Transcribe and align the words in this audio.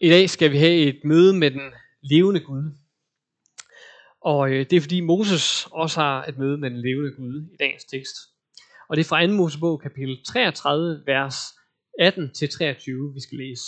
I 0.00 0.08
dag 0.08 0.30
skal 0.30 0.52
vi 0.52 0.58
have 0.58 0.76
et 0.76 1.00
møde 1.04 1.38
med 1.38 1.50
den 1.50 1.72
levende 2.02 2.40
Gud. 2.40 2.64
Og 4.20 4.50
øh, 4.50 4.70
det 4.70 4.76
er 4.76 4.80
fordi 4.80 5.00
Moses 5.00 5.68
også 5.72 6.00
har 6.00 6.24
et 6.24 6.38
møde 6.38 6.58
med 6.58 6.70
den 6.70 6.80
levende 6.80 7.16
Gud 7.16 7.48
i 7.52 7.56
dagens 7.60 7.84
tekst. 7.84 8.16
Og 8.88 8.96
det 8.96 9.04
er 9.04 9.08
fra 9.08 9.26
2. 9.26 9.32
Mosebog 9.32 9.80
kapitel 9.80 10.24
33, 10.24 11.02
vers 11.06 11.36
18-23, 12.00 13.14
vi 13.14 13.20
skal 13.20 13.38
læse. 13.38 13.64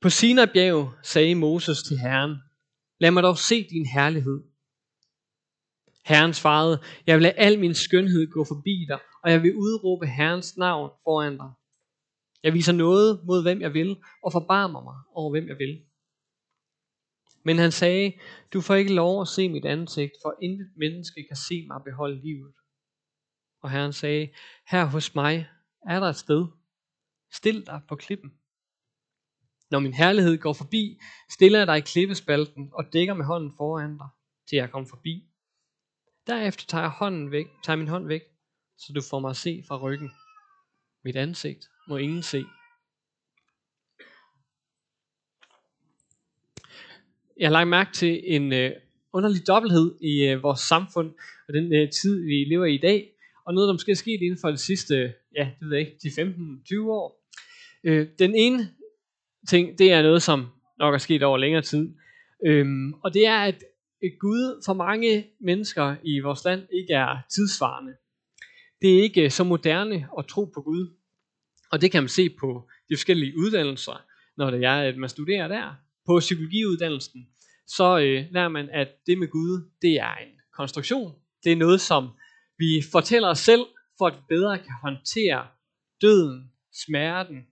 På 0.00 0.08
Sinai 0.10 0.46
bjerg 0.46 0.92
sagde 1.02 1.34
Moses 1.34 1.82
til 1.82 1.98
Herren, 1.98 2.36
lad 3.00 3.10
mig 3.10 3.22
dog 3.22 3.38
se 3.38 3.68
din 3.68 3.86
herlighed. 3.86 4.40
Herren 6.04 6.34
svarede, 6.34 6.82
jeg 7.06 7.14
vil 7.16 7.22
lade 7.22 7.34
al 7.34 7.58
min 7.58 7.74
skønhed 7.74 8.30
gå 8.30 8.44
forbi 8.44 8.86
dig, 8.88 8.98
og 9.22 9.30
jeg 9.30 9.42
vil 9.42 9.54
udråbe 9.54 10.06
Herrens 10.06 10.56
navn 10.56 10.90
foran 11.04 11.36
dig. 11.36 11.50
Jeg 12.42 12.54
viser 12.54 12.72
noget 12.72 13.20
mod 13.26 13.42
hvem 13.42 13.60
jeg 13.60 13.74
vil, 13.74 13.96
og 14.24 14.32
forbarmer 14.32 14.82
mig 14.82 14.96
over 15.14 15.30
hvem 15.30 15.48
jeg 15.48 15.58
vil. 15.58 15.82
Men 17.42 17.58
han 17.58 17.72
sagde, 17.72 18.12
du 18.52 18.60
får 18.60 18.74
ikke 18.74 18.94
lov 18.94 19.20
at 19.20 19.28
se 19.28 19.48
mit 19.48 19.64
ansigt, 19.64 20.12
for 20.22 20.38
intet 20.42 20.70
menneske 20.76 21.24
kan 21.28 21.36
se 21.36 21.66
mig 21.66 21.80
beholde 21.84 22.20
livet. 22.20 22.54
Og 23.62 23.70
Herren 23.70 23.92
sagde, 23.92 24.28
her 24.66 24.84
hos 24.84 25.14
mig 25.14 25.48
er 25.86 26.00
der 26.00 26.06
et 26.06 26.16
sted. 26.16 26.46
Stil 27.32 27.66
dig 27.66 27.80
på 27.88 27.96
klippen. 27.96 28.32
Når 29.70 29.78
min 29.78 29.92
herlighed 29.92 30.38
går 30.38 30.52
forbi, 30.52 30.98
stiller 31.30 31.58
jeg 31.58 31.66
dig 31.66 31.78
i 31.78 31.80
klippespalten 31.80 32.70
og 32.72 32.84
dækker 32.92 33.14
med 33.14 33.24
hånden 33.24 33.52
foran 33.56 33.98
dig, 33.98 34.08
til 34.48 34.56
jeg 34.56 34.70
kommer 34.70 34.88
forbi. 34.88 35.28
Derefter 36.26 36.66
tager 36.66 36.82
jeg, 36.82 36.90
hånden 36.90 37.30
væk, 37.30 37.46
tager 37.64 37.76
min 37.76 37.88
hånd 37.88 38.06
væk, 38.06 38.22
så 38.78 38.92
du 38.92 39.00
får 39.10 39.20
mig 39.20 39.30
at 39.30 39.36
se 39.36 39.64
fra 39.68 39.78
ryggen. 39.78 40.10
Mit 41.04 41.16
ansigt 41.16 41.68
må 41.88 41.96
ingen 41.96 42.22
se. 42.22 42.44
Jeg 47.40 47.48
har 47.48 47.52
lagt 47.52 47.68
mærke 47.68 47.92
til 47.92 48.20
en 48.24 48.52
øh, 48.52 48.72
underlig 49.12 49.46
dobbelthed 49.46 49.94
i 50.00 50.24
øh, 50.26 50.42
vores 50.42 50.60
samfund 50.60 51.14
og 51.48 51.54
den 51.54 51.74
øh, 51.74 51.90
tid, 51.90 52.24
vi 52.24 52.44
lever 52.44 52.64
i 52.64 52.74
i 52.74 52.78
dag, 52.78 53.12
og 53.46 53.54
noget, 53.54 53.68
der 53.68 53.74
måske 53.74 53.92
er 53.92 53.96
sket 53.96 54.22
inden 54.22 54.38
for 54.40 54.50
de 54.50 54.56
sidste, 54.56 55.14
ja, 55.36 55.50
det 55.60 55.68
ved 55.68 55.76
jeg 55.76 55.86
ikke, 55.86 55.98
de 56.02 56.08
15-20 56.08 56.90
år. 56.90 57.28
Øh, 57.84 58.08
den 58.18 58.34
ene 58.34 58.68
ting, 59.48 59.78
det 59.78 59.92
er 59.92 60.02
noget, 60.02 60.22
som 60.22 60.46
nok 60.78 60.94
er 60.94 60.98
sket 60.98 61.22
over 61.22 61.38
længere 61.38 61.62
tid, 61.62 61.94
øhm, 62.46 62.94
og 62.94 63.14
det 63.14 63.26
er, 63.26 63.38
at 63.38 63.64
øh, 64.02 64.10
Gud 64.20 64.62
for 64.66 64.72
mange 64.72 65.26
mennesker 65.40 65.96
i 66.02 66.20
vores 66.20 66.44
land 66.44 66.62
ikke 66.72 66.94
er 66.94 67.16
tidsvarende. 67.30 67.92
Det 68.82 68.98
er 68.98 69.02
ikke 69.02 69.24
øh, 69.24 69.30
så 69.30 69.44
moderne 69.44 70.08
at 70.18 70.26
tro 70.26 70.44
på 70.44 70.62
Gud. 70.62 70.97
Og 71.70 71.80
det 71.80 71.90
kan 71.92 72.02
man 72.02 72.08
se 72.08 72.30
på 72.30 72.68
de 72.88 72.96
forskellige 72.96 73.38
uddannelser, 73.38 74.04
når 74.36 74.50
det 74.50 74.64
er, 74.64 74.74
at 74.74 74.96
man 74.96 75.08
studerer 75.08 75.48
der. 75.48 75.74
På 76.06 76.18
psykologiuddannelsen, 76.20 77.28
så 77.66 77.98
øh, 77.98 78.24
lærer 78.30 78.48
man, 78.48 78.68
at 78.72 78.88
det 79.06 79.18
med 79.18 79.28
Gud, 79.28 79.70
det 79.82 79.94
er 79.94 80.14
en 80.14 80.32
konstruktion. 80.52 81.14
Det 81.44 81.52
er 81.52 81.56
noget, 81.56 81.80
som 81.80 82.08
vi 82.58 82.82
fortæller 82.92 83.28
os 83.28 83.38
selv, 83.38 83.64
for 83.98 84.06
at 84.06 84.14
vi 84.14 84.20
bedre 84.28 84.58
kan 84.58 84.74
håndtere 84.82 85.46
døden, 86.02 86.52
smerten, 86.72 87.46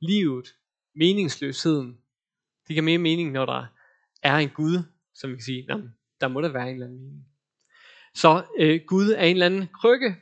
livet, 0.00 0.46
meningsløsheden. 0.94 1.98
Det 2.68 2.74
giver 2.74 2.82
mere 2.82 2.98
mening, 2.98 3.32
når 3.32 3.46
der 3.46 3.66
er 4.22 4.36
en 4.36 4.50
Gud, 4.50 4.82
som 5.14 5.30
vi 5.30 5.36
kan 5.36 5.42
sige, 5.42 5.66
der 6.20 6.28
må 6.28 6.40
der 6.40 6.48
være 6.48 6.68
en 6.68 6.74
eller 6.74 6.86
anden 6.86 7.00
mening. 7.00 7.26
Så 8.14 8.44
øh, 8.58 8.80
Gud 8.86 9.10
er 9.10 9.24
en 9.24 9.36
eller 9.36 9.46
anden 9.46 9.68
krykke, 9.80 10.16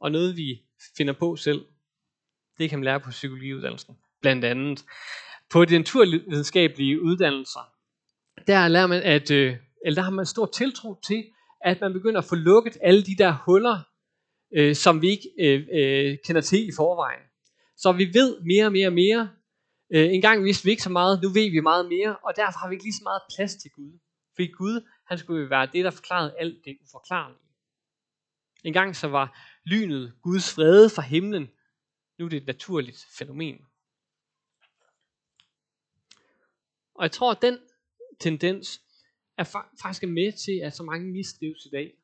og 0.00 0.12
noget 0.12 0.36
vi 0.36 0.62
finder 0.96 1.12
på 1.12 1.36
selv. 1.36 1.66
Det 2.60 2.70
kan 2.70 2.78
man 2.78 2.84
lære 2.84 3.00
på 3.00 3.10
psykologiuddannelsen, 3.10 3.96
blandt 4.20 4.44
andet. 4.44 4.84
På 5.50 5.64
de 5.64 5.78
naturvidenskabelige 5.78 7.02
uddannelser, 7.02 7.72
der 8.46 8.68
lærer 8.68 8.86
man, 8.86 9.02
at, 9.02 9.30
øh, 9.30 9.56
eller 9.84 9.94
der 9.94 10.02
har 10.02 10.10
man 10.10 10.26
stor 10.26 10.46
tiltro 10.46 11.00
til, 11.06 11.24
at 11.60 11.80
man 11.80 11.92
begynder 11.92 12.18
at 12.18 12.24
få 12.24 12.34
lukket 12.34 12.76
alle 12.82 13.02
de 13.02 13.16
der 13.18 13.32
huller, 13.46 13.78
øh, 14.54 14.74
som 14.74 15.02
vi 15.02 15.08
ikke 15.08 15.28
øh, 15.40 15.66
øh, 15.72 16.18
kender 16.24 16.40
til 16.40 16.68
i 16.68 16.72
forvejen. 16.76 17.22
Så 17.76 17.92
vi 17.92 18.10
ved 18.14 18.40
mere 18.40 18.66
og 18.66 18.72
mere 18.72 18.86
og 18.86 18.92
mere. 18.92 19.30
Øh, 19.94 20.14
en 20.14 20.22
gang 20.22 20.44
vidste 20.44 20.64
vi 20.64 20.70
ikke 20.70 20.82
så 20.82 20.90
meget, 20.90 21.22
nu 21.22 21.28
ved 21.28 21.50
vi 21.50 21.60
meget 21.60 21.86
mere, 21.88 22.16
og 22.16 22.32
derfor 22.36 22.58
har 22.58 22.68
vi 22.68 22.74
ikke 22.74 22.84
lige 22.84 23.00
så 23.00 23.04
meget 23.04 23.22
plads 23.36 23.54
til 23.54 23.70
Gud. 23.76 23.98
Fordi 24.34 24.46
Gud, 24.46 24.86
han 25.08 25.18
skulle 25.18 25.42
jo 25.42 25.48
være 25.48 25.68
det, 25.72 25.84
der 25.84 25.90
forklarede 25.90 26.34
alt 26.38 26.64
det 26.64 26.76
uforklarlige. 26.84 27.38
En 28.64 28.72
gang 28.72 28.96
så 28.96 29.08
var 29.08 29.38
lynet 29.64 30.12
Guds 30.22 30.54
fred 30.54 30.88
fra 30.88 31.02
himlen, 31.02 31.50
nu 32.20 32.26
er 32.26 32.28
det 32.28 32.36
et 32.36 32.46
naturligt 32.46 33.06
fænomen. 33.18 33.66
Og 36.94 37.02
jeg 37.02 37.12
tror, 37.12 37.32
at 37.32 37.42
den 37.42 37.58
tendens 38.18 38.82
er 39.36 39.44
faktisk 39.82 40.02
med 40.02 40.32
til, 40.32 40.60
at 40.64 40.76
så 40.76 40.82
mange 40.82 41.12
mistrives 41.12 41.66
i 41.66 41.68
dag. 41.68 41.94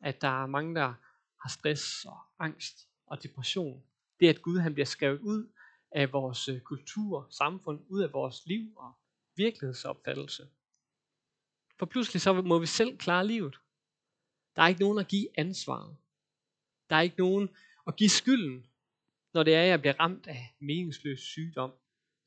At 0.00 0.20
der 0.20 0.42
er 0.42 0.46
mange, 0.46 0.74
der 0.74 0.94
har 1.42 1.48
stress 1.48 2.04
og 2.04 2.18
angst 2.38 2.88
og 3.06 3.22
depression. 3.22 3.82
Det 4.20 4.26
er, 4.26 4.30
at 4.30 4.42
Gud 4.42 4.58
han 4.58 4.74
bliver 4.74 4.86
skrevet 4.86 5.20
ud 5.20 5.52
af 5.90 6.12
vores 6.12 6.48
øh, 6.48 6.60
kultur, 6.60 7.26
samfund, 7.30 7.80
ud 7.88 8.02
af 8.02 8.12
vores 8.12 8.46
liv 8.46 8.72
og 8.76 8.92
virkelighedsopfattelse. 9.36 10.48
For 11.78 11.86
pludselig 11.86 12.20
så 12.20 12.32
må 12.32 12.58
vi 12.58 12.66
selv 12.66 12.98
klare 12.98 13.26
livet. 13.26 13.60
Der 14.56 14.62
er 14.62 14.68
ikke 14.68 14.80
nogen 14.80 14.98
at 14.98 15.08
give 15.08 15.38
ansvaret. 15.38 15.96
Der 16.90 16.96
er 16.96 17.00
ikke 17.00 17.18
nogen 17.18 17.48
at 17.86 17.96
give 17.96 18.10
skylden, 18.10 18.69
når 19.34 19.42
det 19.42 19.54
er, 19.54 19.62
at 19.62 19.68
jeg 19.68 19.80
bliver 19.80 20.00
ramt 20.00 20.26
af 20.26 20.54
meningsløs 20.60 21.20
sygdom, 21.20 21.72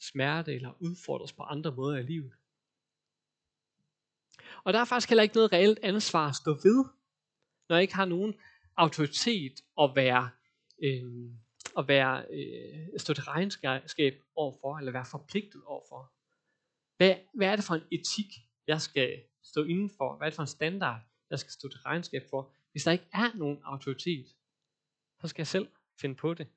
smerte 0.01 0.55
eller 0.55 0.81
udfordres 0.81 1.33
på 1.33 1.43
andre 1.43 1.71
måder 1.71 1.97
i 1.97 2.03
livet. 2.03 2.33
Og 4.63 4.73
der 4.73 4.79
er 4.79 4.85
faktisk 4.85 5.09
heller 5.09 5.23
ikke 5.23 5.35
noget 5.35 5.53
reelt 5.53 5.79
ansvar 5.83 6.29
at 6.29 6.35
stå 6.35 6.53
ved, 6.53 6.85
når 7.69 7.75
jeg 7.75 7.81
ikke 7.81 7.95
har 7.95 8.05
nogen 8.05 8.33
autoritet 8.77 9.53
at 9.81 9.91
være, 9.95 10.29
øh, 10.83 11.31
at 11.77 11.87
være 11.87 12.25
øh, 12.31 12.99
stå 12.99 13.13
til 13.13 13.23
regnskab 13.23 14.13
overfor, 14.35 14.77
eller 14.77 14.91
være 14.91 15.05
forpligtet 15.05 15.63
overfor. 15.63 16.11
Hvad, 16.97 17.15
hvad 17.33 17.47
er 17.47 17.55
det 17.55 17.65
for 17.65 17.75
en 17.75 17.87
etik, 17.91 18.31
jeg 18.67 18.81
skal 18.81 19.23
stå 19.43 19.63
indenfor? 19.63 20.17
Hvad 20.17 20.27
er 20.27 20.29
det 20.29 20.35
for 20.35 20.43
en 20.43 20.47
standard, 20.47 21.01
jeg 21.29 21.39
skal 21.39 21.51
stå 21.51 21.69
til 21.69 21.79
regnskab 21.79 22.23
for, 22.29 22.53
hvis 22.71 22.83
der 22.83 22.91
ikke 22.91 23.09
er 23.13 23.37
nogen 23.37 23.59
autoritet? 23.63 24.27
Så 25.21 25.27
skal 25.27 25.41
jeg 25.41 25.47
selv 25.47 25.67
finde 26.01 26.15
på 26.15 26.33
det. 26.33 26.47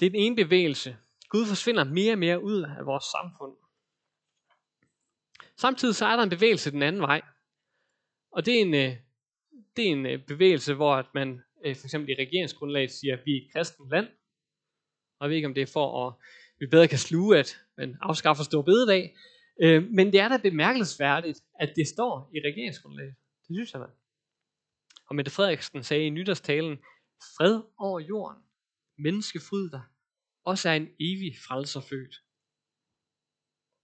Det 0.00 0.06
er 0.06 0.10
den 0.10 0.20
ene 0.20 0.36
bevægelse. 0.36 0.96
Gud 1.28 1.46
forsvinder 1.46 1.84
mere 1.84 2.12
og 2.12 2.18
mere 2.18 2.42
ud 2.42 2.62
af 2.78 2.86
vores 2.86 3.04
samfund. 3.04 3.56
Samtidig 5.56 5.94
så 5.94 6.06
er 6.06 6.16
der 6.16 6.22
en 6.22 6.30
bevægelse 6.30 6.70
den 6.70 6.82
anden 6.82 7.02
vej. 7.02 7.22
Og 8.32 8.46
det 8.46 8.56
er 8.56 8.60
en, 8.60 8.74
øh, 8.74 8.96
det 9.76 9.88
er 9.88 9.92
en 9.92 10.06
øh, 10.06 10.26
bevægelse, 10.26 10.74
hvor 10.74 10.94
at 10.94 11.06
man 11.14 11.42
øh, 11.64 11.76
for 11.76 11.86
eksempel 11.86 12.10
i 12.10 12.22
regeringsgrundlaget 12.22 12.90
siger, 12.90 13.16
at 13.16 13.22
vi 13.26 13.32
er 13.32 13.36
et 13.36 13.52
kristent 13.52 13.90
land. 13.90 14.06
Og 15.18 15.24
jeg 15.24 15.28
ved 15.28 15.36
ikke, 15.36 15.48
om 15.48 15.54
det 15.54 15.62
er 15.62 15.72
for, 15.72 16.06
at 16.08 16.14
vi 16.60 16.66
bedre 16.66 16.88
kan 16.88 16.98
sluge, 16.98 17.38
at 17.38 17.56
man 17.76 17.96
afskaffer 18.00 18.44
stor 18.44 18.62
bededag. 18.62 19.16
Men 19.90 20.12
det 20.12 20.20
er 20.20 20.28
da 20.28 20.36
bemærkelsesværdigt, 20.36 21.40
at 21.60 21.72
det 21.76 21.88
står 21.88 22.30
i 22.34 22.38
regeringsgrundlaget. 22.38 23.14
Det 23.48 23.56
synes 23.56 23.72
jeg 23.72 23.80
da. 23.80 23.86
Og 25.08 25.16
Mette 25.16 25.30
Frederiksen 25.30 25.82
sagde 25.82 26.06
i 26.06 26.10
nytårstalen, 26.10 26.76
fred 27.36 27.62
over 27.78 28.00
jorden, 28.00 28.43
menneskefryd 28.96 29.70
der, 29.70 29.80
også 30.44 30.68
er 30.68 30.74
en 30.74 30.88
evig 31.00 31.36
frelser 31.38 31.80
født. 31.80 32.22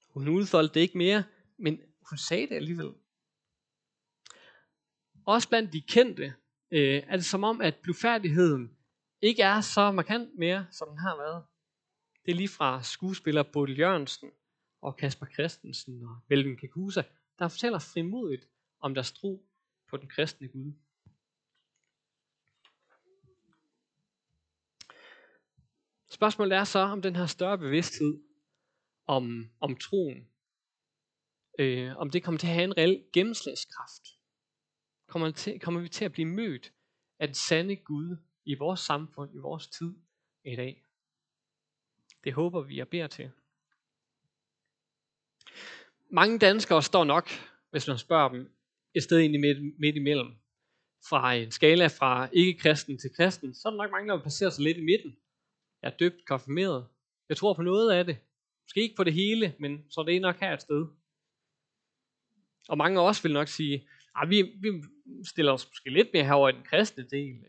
Hun 0.09 0.29
udfoldede 0.29 0.75
det 0.75 0.81
ikke 0.81 0.99
mere, 0.99 1.25
men 1.59 1.81
hun 2.11 2.19
sagde 2.19 2.49
det 2.49 2.55
alligevel. 2.55 2.93
Også 5.27 5.49
blandt 5.49 5.73
de 5.73 5.81
kendte 5.81 6.35
øh, 6.71 7.03
er 7.07 7.17
det 7.17 7.25
som 7.25 7.45
om, 7.45 7.61
at 7.61 7.77
blufærdigheden 7.83 8.77
ikke 9.23 9.43
er 9.43 9.61
så 9.61 9.93
markant 9.93 10.39
mere, 10.39 10.67
som 10.71 10.89
den 10.89 10.99
har 10.99 11.17
været. 11.17 11.45
Det 12.25 12.31
er 12.31 12.37
lige 12.37 12.49
fra 12.49 12.83
skuespiller 12.83 13.43
Bodil 13.43 13.79
Jørgensen 13.79 14.31
og 14.83 14.97
Kasper 14.97 15.27
Christensen 15.27 16.03
og 16.03 16.17
Melvin 16.29 16.57
Kakusa, 16.57 17.03
der 17.39 17.49
fortæller 17.49 17.79
frimodigt 17.79 18.49
om 18.81 18.95
deres 18.95 19.13
tro 19.13 19.47
på 19.89 19.97
den 19.97 20.09
kristne 20.09 20.49
Gud. 20.49 20.73
Spørgsmålet 26.11 26.59
er 26.59 26.65
så, 26.65 26.79
om 26.79 27.03
den 27.03 27.17
her 27.17 27.27
større 27.27 27.59
bevidsthed 27.59 28.23
om, 29.07 29.51
om 29.61 29.77
troen, 29.77 30.29
øh, 31.59 31.97
om 31.97 32.11
det 32.11 32.23
kommer 32.23 32.39
til 32.39 32.47
at 32.47 32.55
have 32.55 32.65
en 32.65 32.77
reel 32.77 33.05
gennemslagskraft. 33.13 34.03
Kommer, 35.07 35.31
til, 35.31 35.61
kommer 35.61 35.81
vi 35.81 35.89
til 35.89 36.05
at 36.05 36.13
blive 36.13 36.29
mødt 36.29 36.73
af 37.19 37.29
den 37.29 37.35
sande 37.35 37.77
Gud 37.77 38.17
i 38.45 38.55
vores 38.55 38.81
samfund, 38.81 39.35
i 39.35 39.39
vores 39.39 39.67
tid 39.67 39.95
i 40.45 40.57
dag? 40.57 40.83
Det 42.25 42.33
håber 42.33 42.61
vi 42.61 42.79
og 42.79 42.89
beder 42.89 43.07
til. 43.07 43.31
Mange 46.11 46.39
danskere 46.39 46.83
står 46.83 47.05
nok, 47.05 47.29
hvis 47.71 47.87
man 47.89 47.99
spørger 47.99 48.29
dem, 48.29 48.53
et 48.95 49.03
sted 49.03 49.19
ind 49.19 49.35
i 49.35 49.39
midt, 49.39 49.81
midt 49.81 49.97
imellem. 49.97 50.35
Fra 51.09 51.35
en 51.35 51.51
skala 51.51 51.87
fra 51.87 52.29
ikke-kristen 52.33 52.99
til 52.99 53.11
kristen, 53.17 53.55
så 53.55 53.69
er 53.69 53.71
der 53.71 53.77
nok 53.77 53.91
mange, 53.91 54.09
der 54.09 54.23
vil 54.23 54.53
sig 54.53 54.65
lidt 54.65 54.77
i 54.77 54.85
midten. 54.85 55.17
Jeg 55.83 55.91
er 55.93 55.97
døbt, 55.97 56.25
konfirmeret, 56.27 56.89
Jeg 57.29 57.37
tror 57.37 57.55
på 57.55 57.63
noget 57.63 57.93
af 57.93 58.05
det. 58.05 58.19
Måske 58.65 58.83
ikke 58.83 58.97
på 58.97 59.05
det 59.05 59.13
hele, 59.13 59.55
men 59.59 59.91
så 59.91 60.03
det 60.03 60.17
er 60.17 60.21
nok 60.21 60.37
her 60.37 60.55
et 60.55 60.63
sted. 60.63 60.87
Og 62.69 62.79
mange 62.79 63.01
af 63.01 63.05
os 63.05 63.25
vil 63.25 63.33
nok 63.33 63.49
sige, 63.49 63.89
at 64.23 64.31
vi, 64.31 64.43
vi 64.43 64.83
stiller 65.25 65.53
os 65.53 65.69
måske 65.69 65.91
lidt 65.91 66.09
mere 66.13 66.25
herover 66.25 66.49
i 66.49 66.53
den 66.53 66.63
kristne 66.63 67.09
del. 67.09 67.45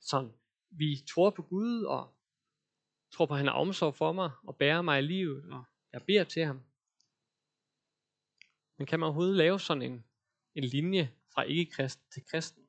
Sådan, 0.00 0.32
vi 0.70 1.02
tror 1.08 1.30
på 1.30 1.42
Gud, 1.42 1.82
og 1.82 2.14
tror 3.12 3.26
på, 3.26 3.34
at 3.34 3.38
han 3.38 3.46
har 3.46 3.54
omsorg 3.54 3.94
for 3.94 4.12
mig, 4.12 4.30
og 4.42 4.56
bærer 4.56 4.82
mig 4.82 4.98
i 4.98 5.06
livet, 5.06 5.44
og 5.52 5.64
jeg 5.92 6.02
beder 6.02 6.24
til 6.24 6.44
ham. 6.44 6.60
Men 8.78 8.86
kan 8.86 9.00
man 9.00 9.06
overhovedet 9.06 9.36
lave 9.36 9.60
sådan 9.60 9.82
en, 9.82 10.04
en 10.54 10.64
linje 10.64 11.12
fra 11.34 11.42
ikke-kristen 11.42 12.04
til 12.12 12.24
kristen? 12.30 12.62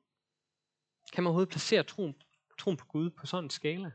Kan 1.12 1.22
man 1.22 1.28
overhovedet 1.28 1.50
placere 1.52 1.82
troen, 1.82 2.14
troen 2.58 2.76
på 2.76 2.84
Gud 2.84 3.10
på 3.10 3.26
sådan 3.26 3.44
en 3.44 3.50
skala? 3.50 3.92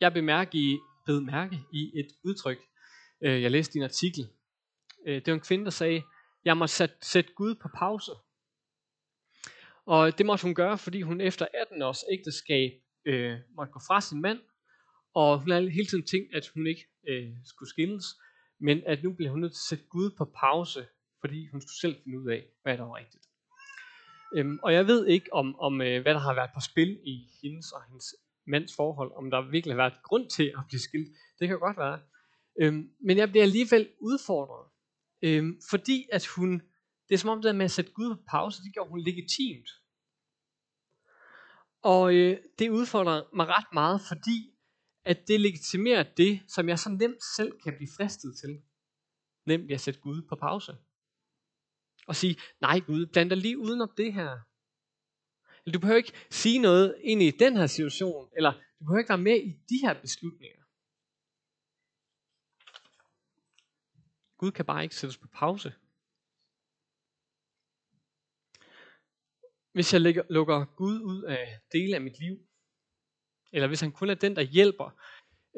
Jeg 0.00 0.12
bemærke 0.12 0.58
i, 0.58 0.78
bed 1.06 1.20
mærke 1.20 1.60
i 1.72 1.98
et 1.98 2.08
udtryk, 2.24 2.58
øh, 3.20 3.42
jeg 3.42 3.50
læste 3.50 3.76
i 3.76 3.78
en 3.78 3.84
artikel. 3.84 4.28
Øh, 5.06 5.14
det 5.14 5.26
var 5.26 5.34
en 5.34 5.40
kvinde, 5.40 5.64
der 5.64 5.70
sagde, 5.70 6.02
jeg 6.44 6.56
må 6.56 6.66
sætte, 6.66 6.96
sætte 7.02 7.32
Gud 7.32 7.54
på 7.54 7.68
pause. 7.78 8.12
Og 9.86 10.18
det 10.18 10.26
måtte 10.26 10.42
hun 10.42 10.54
gøre, 10.54 10.78
fordi 10.78 11.02
hun 11.02 11.20
efter 11.20 11.46
18 11.54 11.82
års 11.82 12.04
ægteskab 12.12 12.72
øh, 13.04 13.38
måtte 13.56 13.72
gå 13.72 13.80
fra 13.86 14.00
sin 14.00 14.20
mand, 14.20 14.40
og 15.14 15.40
hun 15.40 15.50
havde 15.50 15.70
hele 15.70 15.86
tiden 15.86 16.06
tænkt, 16.06 16.34
at 16.34 16.48
hun 16.54 16.66
ikke 16.66 16.86
øh, 17.08 17.28
skulle 17.44 17.70
skilles, 17.70 18.04
men 18.60 18.82
at 18.86 19.02
nu 19.02 19.12
blev 19.12 19.30
hun 19.30 19.40
nødt 19.40 19.52
til 19.52 19.64
at 19.66 19.68
sætte 19.68 19.84
Gud 19.84 20.10
på 20.18 20.24
pause, 20.24 20.86
fordi 21.20 21.48
hun 21.48 21.60
skulle 21.60 21.80
selv 21.80 22.02
finde 22.04 22.20
ud 22.20 22.30
af, 22.30 22.44
hvad 22.62 22.78
der 22.78 22.84
var 22.84 22.96
rigtigt. 22.96 23.24
Øhm, 24.34 24.58
og 24.62 24.72
jeg 24.72 24.86
ved 24.86 25.06
ikke, 25.06 25.32
om, 25.32 25.60
om 25.60 25.80
øh, 25.80 26.02
hvad 26.02 26.14
der 26.14 26.20
har 26.20 26.34
været 26.34 26.50
på 26.54 26.60
spil 26.60 27.00
i 27.04 27.30
hendes 27.42 27.72
og 27.72 27.82
hendes 27.88 28.14
mands 28.46 28.76
forhold, 28.76 29.12
om 29.16 29.30
der 29.30 29.50
virkelig 29.50 29.74
har 29.74 29.82
været 29.82 30.02
grund 30.02 30.30
til 30.30 30.52
at 30.58 30.64
blive 30.68 30.80
skilt. 30.80 31.08
Det 31.38 31.48
kan 31.48 31.58
godt 31.58 31.76
være. 31.76 32.00
Øhm, 32.60 32.90
men 33.00 33.16
jeg 33.16 33.30
bliver 33.30 33.44
alligevel 33.44 33.88
udfordret, 34.00 34.70
øhm, 35.22 35.60
fordi 35.70 36.08
at 36.12 36.26
hun, 36.26 36.52
det 37.08 37.14
er 37.14 37.18
som 37.18 37.30
om 37.30 37.38
det 37.38 37.44
der 37.44 37.52
med 37.52 37.64
at 37.64 37.70
sætte 37.70 37.92
Gud 37.92 38.14
på 38.14 38.22
pause, 38.28 38.62
det 38.62 38.74
gør 38.74 38.84
hun 38.84 39.00
legitimt. 39.00 39.68
Og 41.82 42.14
øh, 42.14 42.38
det 42.58 42.70
udfordrer 42.70 43.22
mig 43.36 43.46
ret 43.46 43.72
meget, 43.72 44.00
fordi 44.08 44.56
at 45.04 45.28
det 45.28 45.40
legitimerer 45.40 46.02
det, 46.16 46.40
som 46.48 46.68
jeg 46.68 46.78
så 46.78 46.90
nemt 46.90 47.24
selv 47.36 47.52
kan 47.64 47.74
blive 47.76 47.90
fristet 47.96 48.38
til. 48.40 48.62
Nemlig 49.46 49.74
at 49.74 49.80
sætte 49.80 50.00
Gud 50.00 50.22
på 50.28 50.36
pause. 50.36 50.76
Og 52.06 52.16
sige, 52.16 52.36
nej 52.60 52.80
Gud, 52.80 53.06
bland 53.06 53.30
dig 53.30 53.38
lige 53.38 53.58
udenom 53.58 53.90
det 53.96 54.12
her. 54.12 54.38
Eller 55.66 55.72
du 55.72 55.80
behøver 55.80 55.96
ikke 55.96 56.12
sige 56.30 56.58
noget 56.58 56.96
ind 57.00 57.22
i 57.22 57.30
den 57.30 57.56
her 57.56 57.66
situation, 57.66 58.30
eller 58.36 58.52
du 58.52 58.84
behøver 58.84 58.98
ikke 58.98 59.08
være 59.08 59.18
med 59.18 59.36
i 59.40 59.50
de 59.68 59.78
her 59.82 60.00
beslutninger. 60.00 60.62
Gud 64.38 64.52
kan 64.52 64.64
bare 64.64 64.82
ikke 64.82 64.96
sættes 64.96 65.18
på 65.18 65.28
pause. 65.28 65.74
Hvis 69.72 69.92
jeg 69.92 70.00
lægger, 70.00 70.22
lukker 70.30 70.64
Gud 70.64 71.00
ud 71.00 71.22
af 71.22 71.60
dele 71.72 71.94
af 71.94 72.00
mit 72.00 72.18
liv, 72.18 72.38
eller 73.52 73.68
hvis 73.68 73.80
han 73.80 73.92
kun 73.92 74.10
er 74.10 74.14
den, 74.14 74.36
der 74.36 74.42
hjælper, 74.42 74.90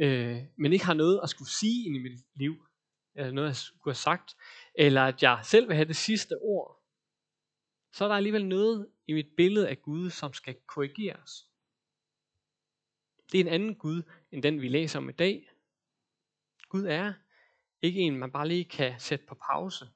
øh, 0.01 0.37
men 0.59 0.73
ikke 0.73 0.85
har 0.85 0.95
noget 0.95 1.21
at 1.23 1.31
skulle 1.31 1.51
sige 1.51 1.87
ind 1.87 1.97
i 1.97 1.99
mit 1.99 2.25
liv, 2.35 2.67
eller 3.15 3.33
noget, 3.33 3.49
jeg 3.49 3.57
skulle 3.57 3.95
have 3.95 3.95
sagt, 3.95 4.37
eller 4.75 5.03
at 5.03 5.23
jeg 5.23 5.41
selv 5.45 5.69
vil 5.69 5.77
have 5.77 5.89
det 5.89 5.97
sidste 5.97 6.35
ord, 6.41 6.78
så 7.99 8.05
er 8.05 8.09
der 8.09 8.15
alligevel 8.15 8.47
noget 8.47 8.93
i 9.07 9.13
mit 9.13 9.37
billede 9.37 9.69
af 9.69 9.83
Gud, 9.83 10.11
som 10.11 10.33
skal 10.33 10.61
korrigeres. 10.67 11.51
Det 13.33 13.41
er 13.41 13.45
en 13.45 13.53
anden 13.53 13.75
Gud, 13.75 14.03
end 14.31 14.43
den 14.43 14.61
vi 14.61 14.69
læser 14.69 14.99
om 14.99 15.09
i 15.09 15.13
dag. 15.13 15.51
Gud 16.69 16.85
er 16.85 17.15
ikke 17.83 18.01
en, 18.01 18.19
man 18.19 18.33
bare 18.33 18.49
lige 18.49 18.65
kan 18.65 19.01
sætte 19.01 19.27
på 19.27 19.35
pause. 19.35 19.89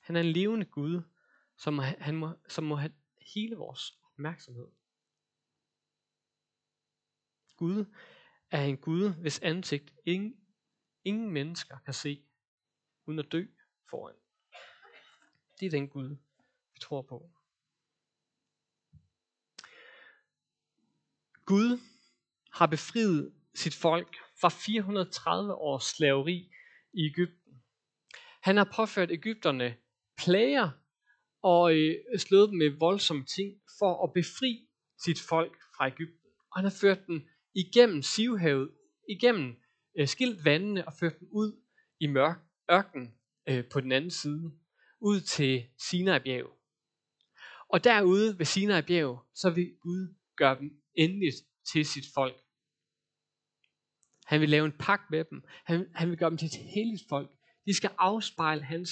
Han 0.00 0.16
er 0.16 0.20
en 0.20 0.32
levende 0.32 0.66
Gud, 0.66 1.02
som, 1.56 1.78
han 1.78 2.16
må, 2.16 2.30
som 2.48 2.64
må 2.64 2.76
have 2.76 2.92
hele 3.34 3.56
vores 3.56 3.98
opmærksomhed. 4.04 4.68
Gud 7.56 7.84
er 8.50 8.62
en 8.62 8.76
Gud, 8.76 9.14
hvis 9.14 9.40
ansigt 9.40 9.94
ingen, 10.04 10.46
ingen 11.04 11.30
mennesker 11.30 11.78
kan 11.78 11.94
se, 11.94 12.24
uden 13.06 13.18
at 13.18 13.32
dø 13.32 13.46
foran. 13.90 14.16
Det 15.60 15.66
er 15.66 15.70
den 15.70 15.88
Gud, 15.88 16.16
tror 16.80 17.02
på. 17.02 17.30
Gud 21.46 21.80
har 22.52 22.66
befriet 22.66 23.32
sit 23.54 23.74
folk 23.74 24.16
fra 24.40 24.48
430 24.48 25.54
års 25.54 25.84
slaveri 25.84 26.50
i 26.92 27.06
Ægypten. 27.06 27.62
Han 28.42 28.56
har 28.56 28.72
påført 28.76 29.10
Ægypterne 29.10 29.76
plager 30.18 30.70
og 31.42 31.74
øh, 31.76 32.18
slået 32.18 32.48
dem 32.48 32.58
med 32.58 32.78
voldsomme 32.78 33.24
ting 33.24 33.60
for 33.78 34.04
at 34.04 34.12
befri 34.12 34.68
sit 35.04 35.20
folk 35.28 35.56
fra 35.76 35.86
Ægypten. 35.86 36.30
Og 36.50 36.56
han 36.58 36.64
har 36.64 36.76
ført 36.80 37.06
dem 37.06 37.28
igennem 37.54 38.02
Sivhavet, 38.02 38.70
igennem 39.08 39.56
øh, 39.98 40.08
skilt 40.08 40.44
vandene 40.44 40.86
og 40.86 40.92
ført 41.00 41.20
dem 41.20 41.28
ud 41.32 41.60
i 42.00 42.06
mørk 42.06 42.38
ørken 42.70 43.14
øh, 43.48 43.64
på 43.72 43.80
den 43.80 43.92
anden 43.92 44.10
side, 44.10 44.52
ud 45.00 45.20
til 45.20 45.66
Sinai-bjerget. 45.78 46.59
Og 47.72 47.84
derude 47.84 48.38
ved 48.38 48.46
Sinai-bjerg, 48.46 49.24
så 49.34 49.50
vil 49.50 49.76
Gud 49.80 50.14
gøre 50.36 50.58
dem 50.58 50.82
endeligt 50.94 51.36
til 51.72 51.86
sit 51.86 52.04
folk. 52.14 52.42
Han 54.26 54.40
vil 54.40 54.48
lave 54.48 54.66
en 54.66 54.72
pagt 54.72 55.10
med 55.10 55.24
dem. 55.24 55.44
Han, 55.64 55.90
han 55.94 56.10
vil 56.10 56.18
gøre 56.18 56.30
dem 56.30 56.38
til 56.38 56.46
et 56.46 56.54
helligt 56.74 57.02
folk. 57.08 57.30
De 57.66 57.74
skal 57.74 57.90
afspejle 57.98 58.62
hans 58.62 58.90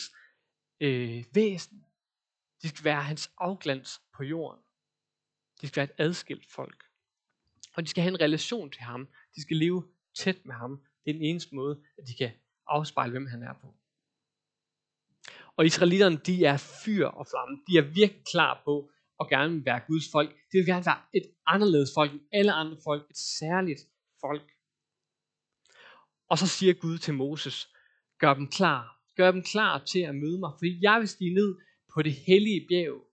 øh, 0.80 1.24
væsen. 1.34 1.84
De 2.62 2.68
skal 2.68 2.84
være 2.84 3.02
hans 3.02 3.30
afglans 3.38 4.00
på 4.16 4.22
jorden. 4.22 4.62
De 5.60 5.68
skal 5.68 5.76
være 5.76 5.94
et 5.94 6.06
adskilt 6.06 6.46
folk. 6.46 6.84
Og 7.74 7.82
de 7.82 7.88
skal 7.88 8.02
have 8.02 8.14
en 8.14 8.20
relation 8.20 8.70
til 8.70 8.82
ham. 8.82 9.08
De 9.36 9.42
skal 9.42 9.56
leve 9.56 9.88
tæt 10.14 10.46
med 10.46 10.54
ham. 10.54 10.82
Det 11.04 11.10
er 11.10 11.14
den 11.14 11.22
eneste 11.22 11.54
måde, 11.54 11.82
at 11.98 12.08
de 12.08 12.14
kan 12.14 12.30
afspejle, 12.66 13.10
hvem 13.10 13.26
han 13.26 13.42
er 13.42 13.52
på. 13.52 13.74
Og 15.58 15.66
israelitterne, 15.66 16.16
de 16.16 16.44
er 16.44 16.56
fyr 16.84 17.06
og 17.06 17.26
flamme. 17.26 17.58
De 17.66 17.78
er 17.78 17.82
virkelig 17.82 18.24
klar 18.32 18.62
på 18.64 18.90
at 19.20 19.28
gerne 19.28 19.54
vil 19.54 19.64
være 19.64 19.80
Guds 19.86 20.10
folk. 20.12 20.30
De 20.30 20.58
vil 20.58 20.66
gerne 20.66 20.86
være 20.86 21.02
et 21.14 21.30
anderledes 21.46 21.90
folk 21.94 22.12
end 22.12 22.20
alle 22.32 22.52
andre 22.52 22.76
folk. 22.84 23.10
Et 23.10 23.18
særligt 23.18 23.80
folk. 24.20 24.52
Og 26.28 26.38
så 26.38 26.46
siger 26.46 26.74
Gud 26.74 26.98
til 26.98 27.14
Moses, 27.14 27.74
gør 28.18 28.34
dem 28.34 28.48
klar. 28.48 29.02
Gør 29.16 29.30
dem 29.30 29.42
klar 29.42 29.84
til 29.84 30.00
at 30.00 30.14
møde 30.14 30.38
mig, 30.38 30.52
fordi 30.58 30.78
jeg 30.82 31.00
vil 31.00 31.08
stige 31.08 31.34
ned 31.34 31.58
på 31.94 32.02
det 32.02 32.12
hellige 32.12 32.66
bjerg. 32.68 33.04